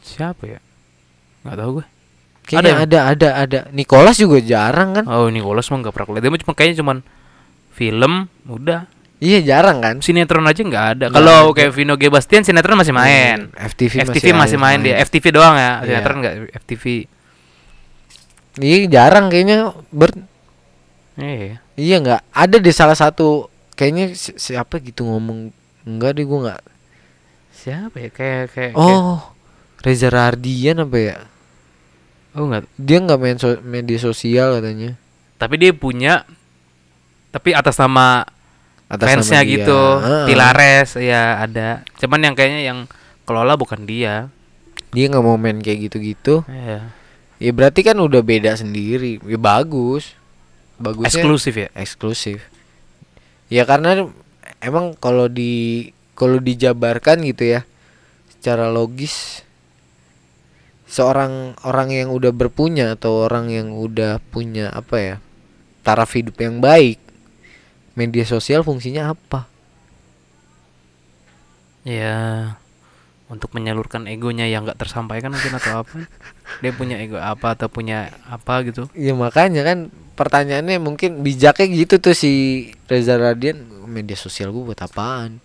siapa 0.00 0.44
ya 0.46 0.60
nggak 1.42 1.56
tahu 1.56 1.70
gue 1.74 1.86
Kayaknya 2.44 2.72
Ada 2.76 2.76
ada 2.78 2.98
ada 3.08 3.28
ada. 3.40 3.58
Nicholas 3.70 4.20
juga 4.20 4.36
jarang 4.38 4.92
kan? 4.92 5.04
oh 5.06 5.26
Nicholas 5.26 5.64
mah 5.66 5.80
nggak 5.80 5.90
pernah 5.90 6.06
kulihat 6.06 6.22
dia 6.22 6.42
cuma 6.44 6.52
kayaknya 6.52 6.76
cuman 6.78 6.96
film 7.72 8.12
udah 8.44 8.84
Iya 9.18 9.38
jarang 9.40 9.78
kan? 9.78 9.96
sinetron 10.02 10.44
aja 10.44 10.60
nggak 10.60 10.86
ada. 10.96 11.06
Kalau 11.08 11.54
kayak 11.54 11.70
Vino 11.70 11.94
G 11.94 12.10
Bastian 12.10 12.42
sinetron 12.42 12.76
masih 12.76 12.92
main. 12.92 13.48
Hmm, 13.48 13.70
FTV, 13.70 14.04
FTV 14.10 14.34
masih, 14.34 14.58
main, 14.58 14.82
dia. 14.82 14.98
FTV 15.00 15.24
doang 15.30 15.54
ya. 15.54 15.62
Iya. 15.62 16.02
sinetron 16.02 16.16
nggak 16.20 16.34
FTV 16.60 16.84
Iya 18.54 18.76
jarang 18.86 19.26
kayaknya. 19.28 19.74
Ber 19.90 20.10
iya. 21.16 21.58
Iya 21.74 21.96
nggak. 21.98 22.20
Ada 22.30 22.56
deh 22.58 22.74
salah 22.74 22.94
satu 22.94 23.50
kayaknya 23.74 24.14
si- 24.14 24.36
siapa 24.36 24.78
gitu 24.78 25.02
ngomong. 25.02 25.50
Enggak 25.82 26.18
deh 26.18 26.24
gua 26.24 26.38
nggak. 26.50 26.62
Siapa 27.54 27.96
ya? 27.98 28.10
Kayak 28.10 28.44
kayak 28.52 28.72
kayak- 28.74 29.06
oh 29.06 29.20
Reza 29.80 30.08
Rardian 30.08 30.82
apa 30.82 30.98
ya? 30.98 31.16
Oh 32.34 32.46
nggak. 32.46 32.66
Dia 32.76 32.98
nggak 33.00 33.18
main 33.18 33.38
so- 33.38 33.62
media 33.62 33.98
sosial 33.98 34.58
katanya. 34.58 34.94
Tapi 35.38 35.54
dia 35.58 35.70
punya 35.74 36.22
tapi 37.30 37.50
atas 37.50 37.74
nama 37.74 38.22
atas 38.88 39.06
fansnya 39.08 39.40
nama 39.40 39.46
dia. 39.48 39.54
gitu 39.58 39.80
Heeh. 39.80 40.26
Pilares 40.28 40.90
ya 41.00 41.22
ada. 41.40 41.68
Cuman 41.98 42.20
yang 42.20 42.34
kayaknya 42.36 42.62
yang 42.64 42.78
kelola 43.24 43.56
bukan 43.56 43.88
dia. 43.88 44.28
Dia 44.94 45.04
nggak 45.10 45.24
mau 45.24 45.40
main 45.40 45.58
kayak 45.58 45.90
gitu-gitu. 45.90 46.46
Iya. 46.46 46.92
ya 47.42 47.50
berarti 47.50 47.82
kan 47.82 47.98
udah 47.98 48.22
beda 48.22 48.54
sendiri. 48.54 49.18
Ya 49.24 49.38
bagus. 49.40 50.14
Bagusnya 50.78 51.22
eksklusif 51.22 51.54
ya? 51.54 51.68
Eksklusif. 51.74 52.38
Ya 53.50 53.62
karena 53.68 54.08
emang 54.64 54.96
kalau 54.96 55.28
di 55.28 55.92
kalau 56.14 56.38
dijabarkan 56.38 57.26
gitu 57.26 57.58
ya 57.58 57.60
secara 58.30 58.70
logis 58.70 59.42
seorang 60.86 61.58
orang 61.66 61.90
yang 61.90 62.08
udah 62.14 62.30
berpunya 62.30 62.94
atau 62.94 63.26
orang 63.26 63.50
yang 63.50 63.74
udah 63.74 64.22
punya 64.30 64.70
apa 64.70 64.96
ya 65.00 65.16
taraf 65.82 66.14
hidup 66.14 66.38
yang 66.38 66.62
baik 66.62 67.02
media 67.94 68.26
sosial 68.26 68.66
fungsinya 68.66 69.14
apa? 69.14 69.46
Ya 71.86 72.54
untuk 73.34 73.56
menyalurkan 73.56 74.04
egonya 74.06 74.46
yang 74.46 74.68
nggak 74.68 74.78
tersampaikan 74.78 75.32
mungkin 75.32 75.56
atau 75.56 75.82
apa. 75.82 76.06
Dia 76.60 76.70
punya 76.76 77.00
ego 77.00 77.16
apa 77.16 77.56
atau 77.56 77.72
punya 77.72 78.12
apa 78.28 78.62
gitu. 78.68 78.86
Ya 78.92 79.16
makanya 79.16 79.64
kan 79.64 79.88
pertanyaannya 80.14 80.78
mungkin 80.78 81.24
bijaknya 81.24 81.66
gitu 81.72 81.98
tuh 81.98 82.14
si 82.14 82.72
Reza 82.86 83.18
Radian 83.18 83.64
media 83.88 84.14
sosial 84.14 84.52
gue 84.54 84.62
buat 84.62 84.78
apaan? 84.78 85.42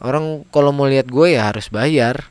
Orang 0.00 0.48
kalau 0.48 0.72
mau 0.72 0.88
lihat 0.88 1.10
gue 1.10 1.36
ya 1.36 1.50
harus 1.50 1.68
bayar. 1.68 2.30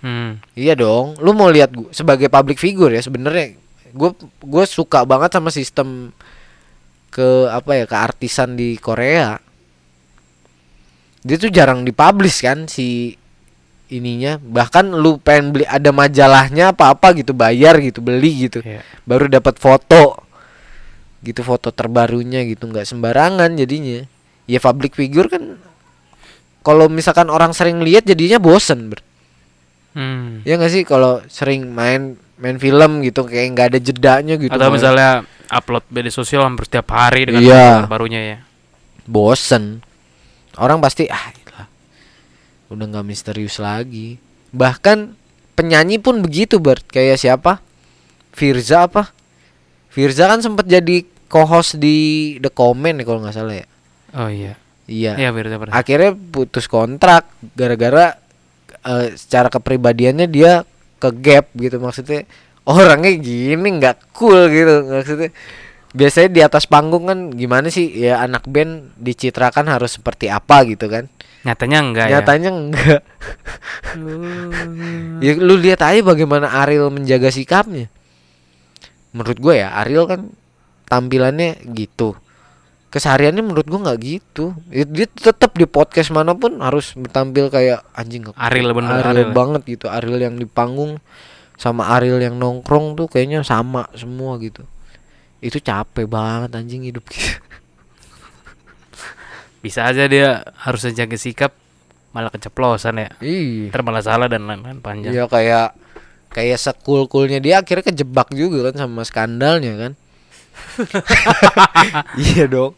Hmm. 0.00 0.38
Iya 0.54 0.78
dong, 0.78 1.18
lu 1.18 1.34
mau 1.34 1.50
lihat 1.50 1.72
gua 1.72 1.90
sebagai 1.90 2.30
public 2.30 2.62
figure 2.62 2.94
ya 2.94 3.02
sebenarnya. 3.02 3.58
Gue 3.90 4.14
gue 4.40 4.64
suka 4.64 5.02
banget 5.02 5.34
sama 5.34 5.50
sistem 5.50 6.12
ke 7.16 7.48
apa 7.48 7.80
ya 7.80 7.84
keartisan 7.88 8.60
di 8.60 8.76
Korea. 8.76 9.40
Dia 11.24 11.36
tuh 11.40 11.48
jarang 11.48 11.88
dipublish 11.88 12.44
kan 12.44 12.68
si 12.68 13.16
ininya. 13.88 14.36
Bahkan 14.36 14.92
lu 14.92 15.16
pengen 15.16 15.56
beli 15.56 15.64
ada 15.64 15.96
majalahnya 15.96 16.76
apa-apa 16.76 17.16
gitu 17.16 17.32
bayar 17.32 17.80
gitu 17.80 18.04
beli 18.04 18.52
gitu. 18.52 18.60
ya. 18.60 18.84
Baru 19.08 19.32
dapat 19.32 19.56
foto. 19.56 20.28
Gitu 21.24 21.40
foto 21.40 21.72
terbarunya 21.72 22.44
gitu 22.44 22.68
nggak 22.68 22.84
sembarangan 22.84 23.56
jadinya. 23.56 24.04
Ya 24.44 24.60
public 24.60 24.92
figure 24.92 25.32
kan 25.32 25.56
kalau 26.60 26.92
misalkan 26.92 27.32
orang 27.32 27.56
sering 27.56 27.80
lihat 27.80 28.04
jadinya 28.04 28.36
bosen 28.36 28.92
ber. 28.92 29.00
Hmm. 29.96 30.44
Ya 30.44 30.60
nggak 30.60 30.68
sih 30.68 30.82
kalau 30.84 31.24
sering 31.32 31.72
main 31.72 32.20
main 32.36 32.60
film 32.60 33.00
gitu 33.00 33.24
kayak 33.24 33.56
nggak 33.56 33.66
ada 33.72 33.80
jedanya 33.80 34.36
gitu. 34.36 34.52
atau 34.52 34.68
main. 34.68 34.76
misalnya 34.76 35.10
upload 35.48 35.84
media 35.88 36.10
sosial 36.10 36.42
hampir 36.42 36.66
setiap 36.66 36.90
hari 36.90 37.24
dengan 37.24 37.42
Iya. 37.42 37.66
terbarunya 37.84 38.20
ya 38.22 38.38
bosen. 39.04 39.80
Orang 40.56 40.80
pasti 40.80 41.06
ah 41.06 41.30
iyalah, 41.30 41.68
udah 42.68 42.84
nggak 42.88 43.06
misterius 43.06 43.56
lagi. 43.56 44.16
Bahkan 44.50 45.12
penyanyi 45.52 46.00
pun 46.00 46.20
begitu 46.20 46.56
Bert. 46.58 46.82
Kayak 46.84 47.20
siapa? 47.20 47.60
Firza 48.32 48.84
apa? 48.84 49.12
Firza 49.88 50.26
kan 50.26 50.40
sempat 50.40 50.64
jadi 50.64 51.04
co-host 51.26 51.76
di 51.76 51.96
The 52.38 52.48
Comment 52.48 52.96
ya 52.96 53.04
kalau 53.04 53.20
nggak 53.20 53.34
salah 53.34 53.56
ya. 53.56 53.66
oh 54.14 54.30
iya 54.30 54.54
Iya. 54.86 55.18
iya 55.18 55.28
bener 55.34 55.66
Akhirnya 55.68 56.14
putus 56.14 56.70
kontrak 56.70 57.26
gara-gara 57.52 58.14
eh, 58.80 59.12
secara 59.12 59.50
kepribadiannya 59.50 60.24
dia 60.24 60.62
ke 60.96 61.10
gap 61.12 61.50
gitu 61.52 61.76
maksudnya 61.76 62.22
orangnya 62.66 63.14
gini 63.16 63.68
nggak 63.78 64.10
cool 64.12 64.50
gitu 64.50 64.82
maksudnya. 64.90 65.30
Biasanya 65.96 66.28
di 66.28 66.40
atas 66.44 66.68
panggung 66.68 67.08
kan 67.08 67.18
gimana 67.32 67.72
sih? 67.72 67.88
Ya 67.94 68.20
anak 68.20 68.44
band 68.50 68.92
dicitrakan 69.00 69.70
harus 69.70 69.96
seperti 69.96 70.28
apa 70.28 70.66
gitu 70.68 70.90
kan? 70.92 71.08
Nyatanya 71.46 71.78
enggak 71.78 72.06
nyatanya 72.10 72.50
enggak. 72.52 73.00
Ya 75.22 75.32
ya 75.32 75.32
lu 75.40 75.54
lihat 75.56 75.80
aja 75.80 76.02
bagaimana 76.02 76.50
Ariel 76.52 76.90
menjaga 76.90 77.30
sikapnya. 77.30 77.88
Menurut 79.14 79.38
gue 79.40 79.54
ya 79.62 79.72
Ariel 79.80 80.04
kan 80.10 80.28
tampilannya 80.90 81.62
gitu. 81.72 82.18
Kesehariannya 82.92 83.40
menurut 83.46 83.64
gue 83.64 83.80
nggak 83.80 83.98
gitu. 84.02 84.52
Dia- 84.68 84.90
dia 84.90 85.06
tetap 85.08 85.56
di 85.56 85.64
podcast 85.64 86.12
mana 86.12 86.36
pun 86.36 86.60
harus 86.60 86.92
tampil 87.14 87.48
kayak 87.48 87.86
anjing 87.96 88.26
Ariel 88.36 88.74
bener, 88.76 89.00
Ariel 89.00 89.30
Ariel. 89.30 89.32
banget 89.32 89.62
gitu 89.64 89.86
Ariel 89.88 90.18
yang 90.20 90.36
di 90.36 90.44
panggung 90.44 90.98
sama 91.56 91.88
Ariel 91.96 92.20
yang 92.20 92.36
nongkrong 92.36 92.96
tuh 92.96 93.08
kayaknya 93.08 93.42
sama 93.42 93.88
semua 93.96 94.36
gitu. 94.40 94.64
Itu 95.40 95.60
capek 95.60 96.08
banget 96.08 96.56
anjing 96.56 96.84
hidup 96.84 97.04
gitu. 97.08 97.26
Bisa 99.64 99.88
aja 99.88 100.06
dia 100.06 100.44
harus 100.62 100.84
jaga 100.92 101.16
sikap 101.16 101.52
malah 102.12 102.32
keceplosan 102.32 102.96
ya. 102.96 103.10
Iya. 103.20 103.72
Ntar 103.72 103.82
malah 103.84 104.04
salah 104.04 104.28
dan 104.28 104.48
lain-lain 104.48 104.80
panjang. 104.80 105.12
Iya 105.12 105.28
kayak 105.28 105.76
kayak 106.32 106.58
sekul-kulnya 106.60 107.40
dia 107.40 107.64
akhirnya 107.64 107.92
kejebak 107.92 108.32
juga 108.32 108.72
kan 108.72 108.88
sama 108.88 109.04
skandalnya 109.04 109.74
kan. 109.76 109.92
iya 112.32 112.48
dong. 112.48 112.76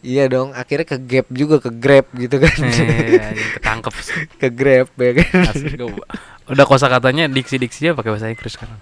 Iya 0.00 0.32
dong, 0.32 0.56
akhirnya 0.56 0.88
ke 0.88 0.96
gap 0.96 1.26
juga 1.28 1.60
ke 1.60 1.68
grab 1.68 2.08
gitu 2.16 2.40
kan. 2.40 2.56
Eh, 2.56 3.20
anjing, 3.20 3.48
ketangkep 3.60 3.94
ke 4.40 4.48
grab 4.48 4.88
ya 4.96 5.12
kan. 5.20 5.30
Asli, 5.44 5.76
udah 6.50 6.64
kosa 6.64 6.88
katanya 6.88 7.28
diksi 7.28 7.60
diksinya 7.60 7.92
pakai 7.92 8.10
bahasa 8.10 8.32
Inggris 8.32 8.56
sekarang 8.58 8.80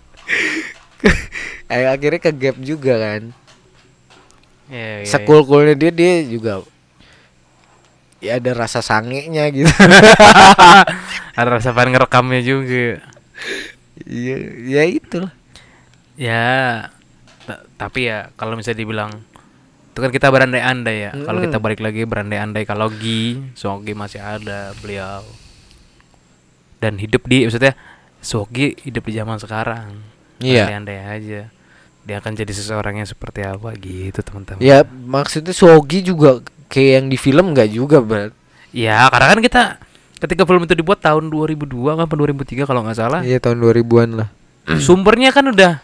Eh, 1.75 1.85
akhirnya 1.85 2.23
ke 2.23 2.33
gap 2.33 2.57
juga 2.63 2.97
kan. 2.97 3.23
Iya, 4.71 4.79
iya, 4.79 4.97
iya. 5.03 5.11
Sekul-kulnya 5.11 5.75
dia 5.77 5.91
dia 5.93 6.23
juga 6.25 6.63
ya 8.19 8.39
ada 8.39 8.51
rasa 8.51 8.83
sangenya 8.83 9.47
gitu. 9.51 9.71
ada 11.39 11.49
rasa 11.51 11.71
pengen 11.71 11.95
ngerekamnya 11.95 12.43
juga 12.43 12.99
Iya, 14.03 14.37
ya 14.67 14.83
itulah. 14.87 15.33
ya 16.19 16.47
ta- 17.47 17.63
tapi 17.79 18.11
ya 18.11 18.31
kalau 18.35 18.59
misalnya 18.59 18.81
dibilang 18.83 19.13
itu 19.99 20.07
kan 20.07 20.13
kita 20.13 20.31
berandai-andai 20.31 20.97
ya 21.01 21.13
kalau 21.19 21.43
kita 21.43 21.59
balik 21.59 21.83
lagi 21.83 22.07
berandai-andai 22.07 22.63
kalau 22.63 22.87
Gi 22.89 23.51
Sogi 23.53 23.91
masih 23.93 24.23
ada 24.23 24.71
beliau 24.79 25.27
dan 26.79 26.95
hidup 26.97 27.27
di 27.27 27.43
maksudnya 27.43 27.75
Sogi 28.19 28.79
hidup 28.81 29.03
di 29.03 29.13
zaman 29.13 29.37
sekarang 29.37 29.99
Iya. 30.39 30.71
andai 30.71 31.03
aja 31.03 31.51
dia 32.01 32.17
akan 32.17 32.33
jadi 32.33 32.49
seseorang 32.49 32.95
yang 32.97 33.09
seperti 33.11 33.43
apa 33.43 33.75
gitu 33.75 34.23
teman-teman 34.23 34.63
Ya 34.63 34.87
maksudnya 34.87 35.51
Sogi 35.51 36.01
juga 36.01 36.39
kayak 36.71 36.91
yang 36.95 37.07
di 37.09 37.19
film 37.19 37.51
nggak 37.51 37.69
juga, 37.69 37.99
Bro. 37.99 38.31
ya 38.71 39.11
karena 39.11 39.27
kan 39.29 39.41
kita 39.43 39.63
ketika 40.19 40.43
film 40.45 40.63
itu 40.63 40.73
dibuat 40.73 41.01
tahun 41.01 41.27
2002 41.27 41.67
kan 41.91 42.07
apa 42.07 42.15
2003 42.15 42.65
kalau 42.65 42.87
nggak 42.87 42.97
salah 42.97 43.21
Iya 43.21 43.43
tahun 43.43 43.59
2000-an 43.59 44.11
lah. 44.15 44.29
sumbernya 44.79 45.33
kan 45.33 45.43
udah 45.49 45.83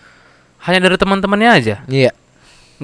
hanya 0.63 0.79
dari 0.81 0.95
teman-temannya 0.95 1.51
aja 1.51 1.77
Iya. 1.85 2.15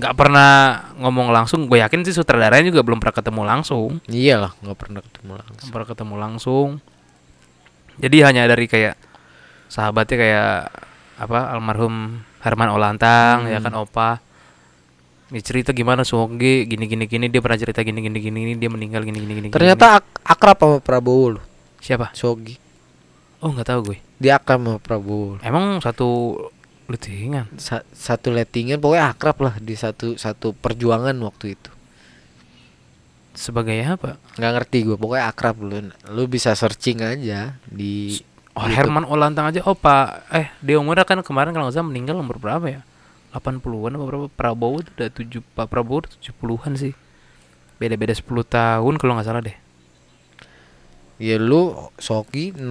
Nggak 0.00 0.16
pernah 0.16 0.50
ngomong 0.96 1.28
langsung. 1.28 1.68
Gue 1.68 1.78
yakin 1.78 2.00
sih 2.02 2.16
sutradaranya 2.16 2.64
juga 2.66 2.80
belum 2.80 2.98
pernah 2.98 3.14
ketemu 3.14 3.42
langsung. 3.44 4.00
Iyalah, 4.08 4.56
nggak 4.58 4.78
pernah 4.80 5.00
ketemu 5.04 5.32
langsung. 5.36 5.56
belum 5.60 5.70
pernah 5.70 5.88
ketemu 5.88 6.14
langsung. 6.16 6.68
Jadi 8.00 8.16
hanya 8.24 8.48
dari 8.48 8.64
kayak 8.64 8.96
sahabatnya 9.68 10.16
kayak 10.16 10.50
apa 11.20 11.52
almarhum 11.52 12.24
Herman 12.40 12.72
Olantang 12.72 13.44
ya 13.44 13.60
kan 13.60 13.76
opa. 13.76 14.24
Ini 15.30 15.46
cerita 15.46 15.70
gimana 15.70 16.02
Soge 16.02 16.66
gini 16.66 16.88
gini 16.88 17.04
gini. 17.06 17.28
Dia 17.28 17.38
pernah 17.38 17.54
cerita 17.54 17.84
gini 17.84 18.02
gini 18.02 18.18
gini 18.18 18.38
gini, 18.40 18.52
dia 18.58 18.66
meninggal 18.66 19.04
gini 19.04 19.20
gini 19.20 19.30
gini 19.30 19.46
gini, 19.46 19.54
Ternyata 19.54 20.00
ak- 20.02 20.26
akrab 20.26 20.58
sama 20.58 20.76
Prabowo 20.82 21.38
loh, 21.38 21.44
gini. 21.44 21.78
siapa 21.78 22.10
Sogi. 22.16 22.56
oh 23.38 23.52
nggak 23.52 23.68
tahu 23.68 23.80
gue. 23.94 23.98
Dia 24.18 24.42
akrab 24.42 24.58
sama 24.58 24.72
Prabowo. 24.82 25.38
emang 25.44 25.78
satu 25.78 26.34
lutingan 26.90 27.46
Sa- 27.54 27.86
satu 27.94 28.34
lettingan 28.34 28.82
pokoknya 28.82 29.14
akrab 29.14 29.38
lah 29.38 29.54
di 29.62 29.78
satu 29.78 30.18
satu 30.18 30.50
perjuangan 30.52 31.14
waktu 31.22 31.54
itu. 31.54 31.70
sebagai 33.30 33.78
apa? 33.86 34.18
Nggak 34.36 34.52
ngerti 34.58 34.78
gue, 34.84 34.96
pokoknya 34.98 35.30
akrab 35.30 35.62
lu. 35.62 35.78
Lu 36.10 36.26
bisa 36.26 36.50
searching 36.52 36.98
aja 37.00 37.54
di 37.64 38.18
Oh, 38.58 38.66
YouTube. 38.66 38.74
Herman 38.76 39.06
Olantang 39.06 39.46
aja. 39.46 39.62
Opa 39.62 40.26
eh 40.34 40.50
dia 40.58 40.76
umurnya 40.76 41.06
kan 41.06 41.22
kemarin 41.22 41.54
kalau 41.54 41.70
nggak 41.70 41.78
salah 41.78 41.88
meninggal 41.88 42.18
umur 42.18 42.42
berapa 42.42 42.66
ya? 42.66 42.80
80-an 43.30 43.94
apa 43.94 44.04
berapa? 44.04 44.26
Prabowo 44.26 44.82
udah 44.82 45.06
7 45.08 45.38
Pak 45.54 45.70
Prabowo 45.70 46.02
udah 46.04 46.12
70-an 46.18 46.74
sih. 46.74 46.92
Beda-beda 47.78 48.10
10 48.10 48.26
tahun 48.44 48.94
kalau 48.98 49.14
nggak 49.16 49.28
salah 49.30 49.40
deh. 49.40 49.54
Ya 51.22 51.38
lu 51.38 51.70
Sogi 51.96 52.50
6 52.50 52.66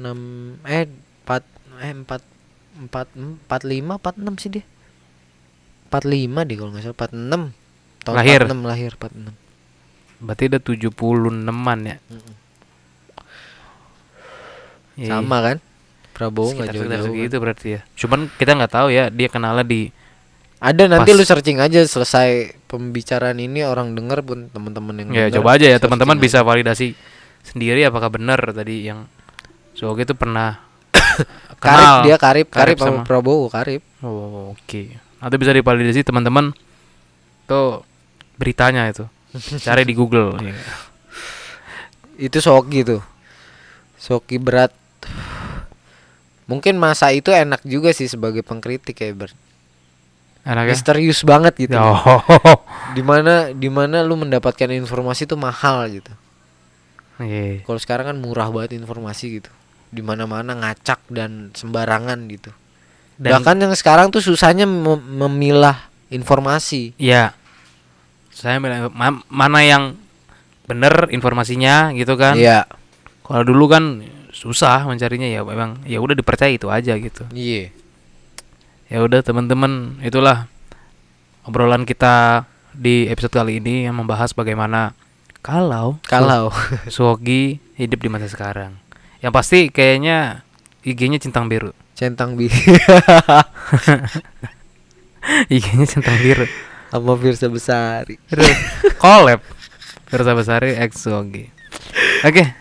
6 0.00 0.64
eh 0.64 0.88
4 1.28 1.44
eh 1.84 1.92
4 1.92 2.37
4 2.78 3.50
45 3.50 3.98
46 3.98 4.38
sih 4.38 4.50
dia. 4.54 4.64
45 5.88 6.46
deh 6.46 6.56
kalau 6.56 6.70
nggak 6.70 6.84
salah 6.84 6.98
46. 6.98 7.52
Tahun 7.98 8.16
Lahir. 8.16 8.40
46 8.44 8.62
lahir 8.64 8.92
46. 8.94 9.34
berarti 10.18 10.42
udah 10.46 10.60
76-an 10.60 11.80
ya 11.84 11.96
Iya, 14.96 15.14
Sama 15.14 15.38
kan? 15.40 15.56
Prabowo 16.10 16.50
nggak 16.50 16.74
jauh-jauh. 16.74 17.04
segitu 17.06 17.36
berarti 17.38 17.66
ya 17.70 17.80
cuman 17.94 18.26
kita 18.32 18.50
nggak 18.52 18.72
tahu 18.72 18.88
ya 18.90 19.06
dia 19.06 19.28
kenalnya 19.28 19.62
di 19.62 19.94
Ada 20.58 20.90
nanti 20.90 21.14
Pas- 21.14 21.14
lu 21.14 21.22
searching 21.22 21.62
aja 21.62 21.78
selesai 21.80 22.28
pembicaraan 22.66 23.38
ini 23.38 23.62
orang 23.62 23.94
denger 23.94 24.26
pun 24.26 24.50
teman-teman 24.50 24.90
yang 24.96 25.08
ya 25.08 25.14
denger, 25.24 25.38
coba 25.38 25.54
aja 25.54 25.66
ya 25.70 25.78
teman-teman 25.78 26.18
bisa 26.18 26.42
validasi 26.42 26.98
sendiri 27.44 27.86
apakah 27.86 28.10
benar 28.10 28.42
tadi 28.50 28.82
yang 28.84 29.06
Soge 29.70 30.02
itu 30.02 30.18
pernah 30.18 30.58
Karib 31.64 32.06
dia 32.06 32.16
karib, 32.16 32.46
karib, 32.46 32.78
Karib 32.78 32.78
sama 32.78 33.02
Prabowo, 33.02 33.50
karib. 33.50 33.82
Oh, 33.98 34.54
oke. 34.54 34.82
Nanti 35.18 35.34
bisa 35.42 35.50
divalidasi 35.50 36.06
teman-teman. 36.06 36.54
Tuh 37.50 37.82
beritanya 38.38 38.86
itu. 38.86 39.10
Cari 39.58 39.82
di 39.82 39.94
Google. 39.98 40.38
Iya. 40.38 40.54
Itu 42.30 42.38
Sogi 42.38 42.86
tuh. 42.86 43.02
Sogi 43.98 44.38
berat. 44.38 44.70
Mungkin 46.48 46.80
masa 46.80 47.12
itu 47.12 47.28
enak 47.28 47.60
juga 47.66 47.92
sih 47.92 48.08
sebagai 48.08 48.40
pengkritik 48.40 48.96
ya, 48.96 49.12
Ber. 49.12 49.30
Enaknya? 50.48 50.72
Misterius 50.72 51.20
banget 51.28 51.68
gitu. 51.68 51.76
Oh. 51.76 52.24
Di 52.96 53.04
mana 53.04 53.52
di 53.52 53.68
mana 53.68 54.00
lu 54.00 54.16
mendapatkan 54.16 54.72
informasi 54.72 55.28
tuh 55.28 55.36
mahal 55.36 55.92
gitu. 55.92 56.08
Iya. 57.20 57.66
Kalau 57.68 57.76
sekarang 57.76 58.14
kan 58.14 58.16
murah 58.16 58.48
banget 58.48 58.80
informasi 58.80 59.42
gitu. 59.42 59.52
Di 59.88 60.02
mana-mana 60.04 60.52
ngacak 60.52 61.08
dan 61.08 61.50
sembarangan 61.52 62.28
gitu. 62.28 62.52
Dan 63.18 63.40
Bahkan 63.40 63.56
yang 63.66 63.72
sekarang 63.74 64.14
tuh 64.14 64.22
susahnya 64.22 64.68
mem- 64.68 65.02
memilah 65.26 65.88
informasi. 66.08 66.94
ya 66.96 67.36
saya 68.30 68.62
bilang 68.62 68.94
ma- 68.94 69.26
mana 69.26 69.66
yang 69.66 69.98
benar 70.70 71.10
informasinya 71.10 71.90
gitu 71.98 72.14
kan. 72.14 72.38
Iya. 72.38 72.70
Kalau 73.26 73.42
dulu 73.42 73.66
kan 73.66 74.06
susah 74.30 74.86
mencarinya 74.86 75.26
ya 75.26 75.42
memang 75.42 75.82
ya 75.82 75.98
udah 75.98 76.14
dipercaya 76.14 76.54
itu 76.54 76.70
aja 76.70 76.94
gitu. 76.94 77.26
Iya. 77.34 77.74
Ya 78.88 78.98
udah 79.02 79.20
teman-teman, 79.20 79.98
itulah 80.00 80.46
obrolan 81.44 81.82
kita 81.82 82.46
di 82.72 83.10
episode 83.10 83.34
kali 83.34 83.58
ini 83.58 83.84
yang 83.90 83.98
membahas 83.98 84.30
bagaimana 84.32 84.94
kalau 85.42 85.98
Kalau 86.06 86.54
Suwogi 86.94 87.58
hidup 87.74 87.98
di 87.98 88.08
masa 88.08 88.30
sekarang. 88.30 88.78
Yang 89.18 89.32
pasti 89.34 89.58
kayaknya 89.68 90.46
IG-nya 90.86 91.18
centang 91.18 91.50
biru. 91.50 91.74
centang 91.98 92.38
bi 92.38 92.46
IG-nya 95.52 95.86
centang 95.86 96.18
biru. 96.22 96.46
sama 96.88 97.12
Firsa 97.20 97.50
Besari. 97.50 98.16
Collab 99.02 99.42
Versa 100.08 100.32
Besari 100.32 100.78
X 100.78 101.04
Suwogi. 101.04 101.50
Oke, 102.24 102.54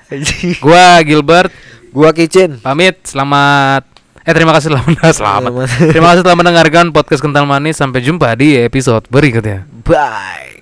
gua 0.59 0.99
Gilbert 1.01 1.53
Gua 1.95 2.11
Kitchen. 2.11 2.59
pamit. 2.59 2.99
Selamat 3.07 3.97
Eh 4.27 4.35
terima 4.35 4.51
kasih 4.51 4.75
telah 4.75 4.83
selamat. 4.83 5.13
Selamat. 5.23 5.67
Terima 5.87 6.07
kasih 6.11 6.21
telah 6.27 6.35
mendengarkan 6.35 6.91
podcast 6.91 7.23
kental 7.23 7.47
manis. 7.47 7.79
Sampai 7.79 8.03
jumpa 8.03 8.35
di 8.35 8.59
episode 8.59 9.07
berikutnya. 9.07 9.63
Bye. 9.87 10.56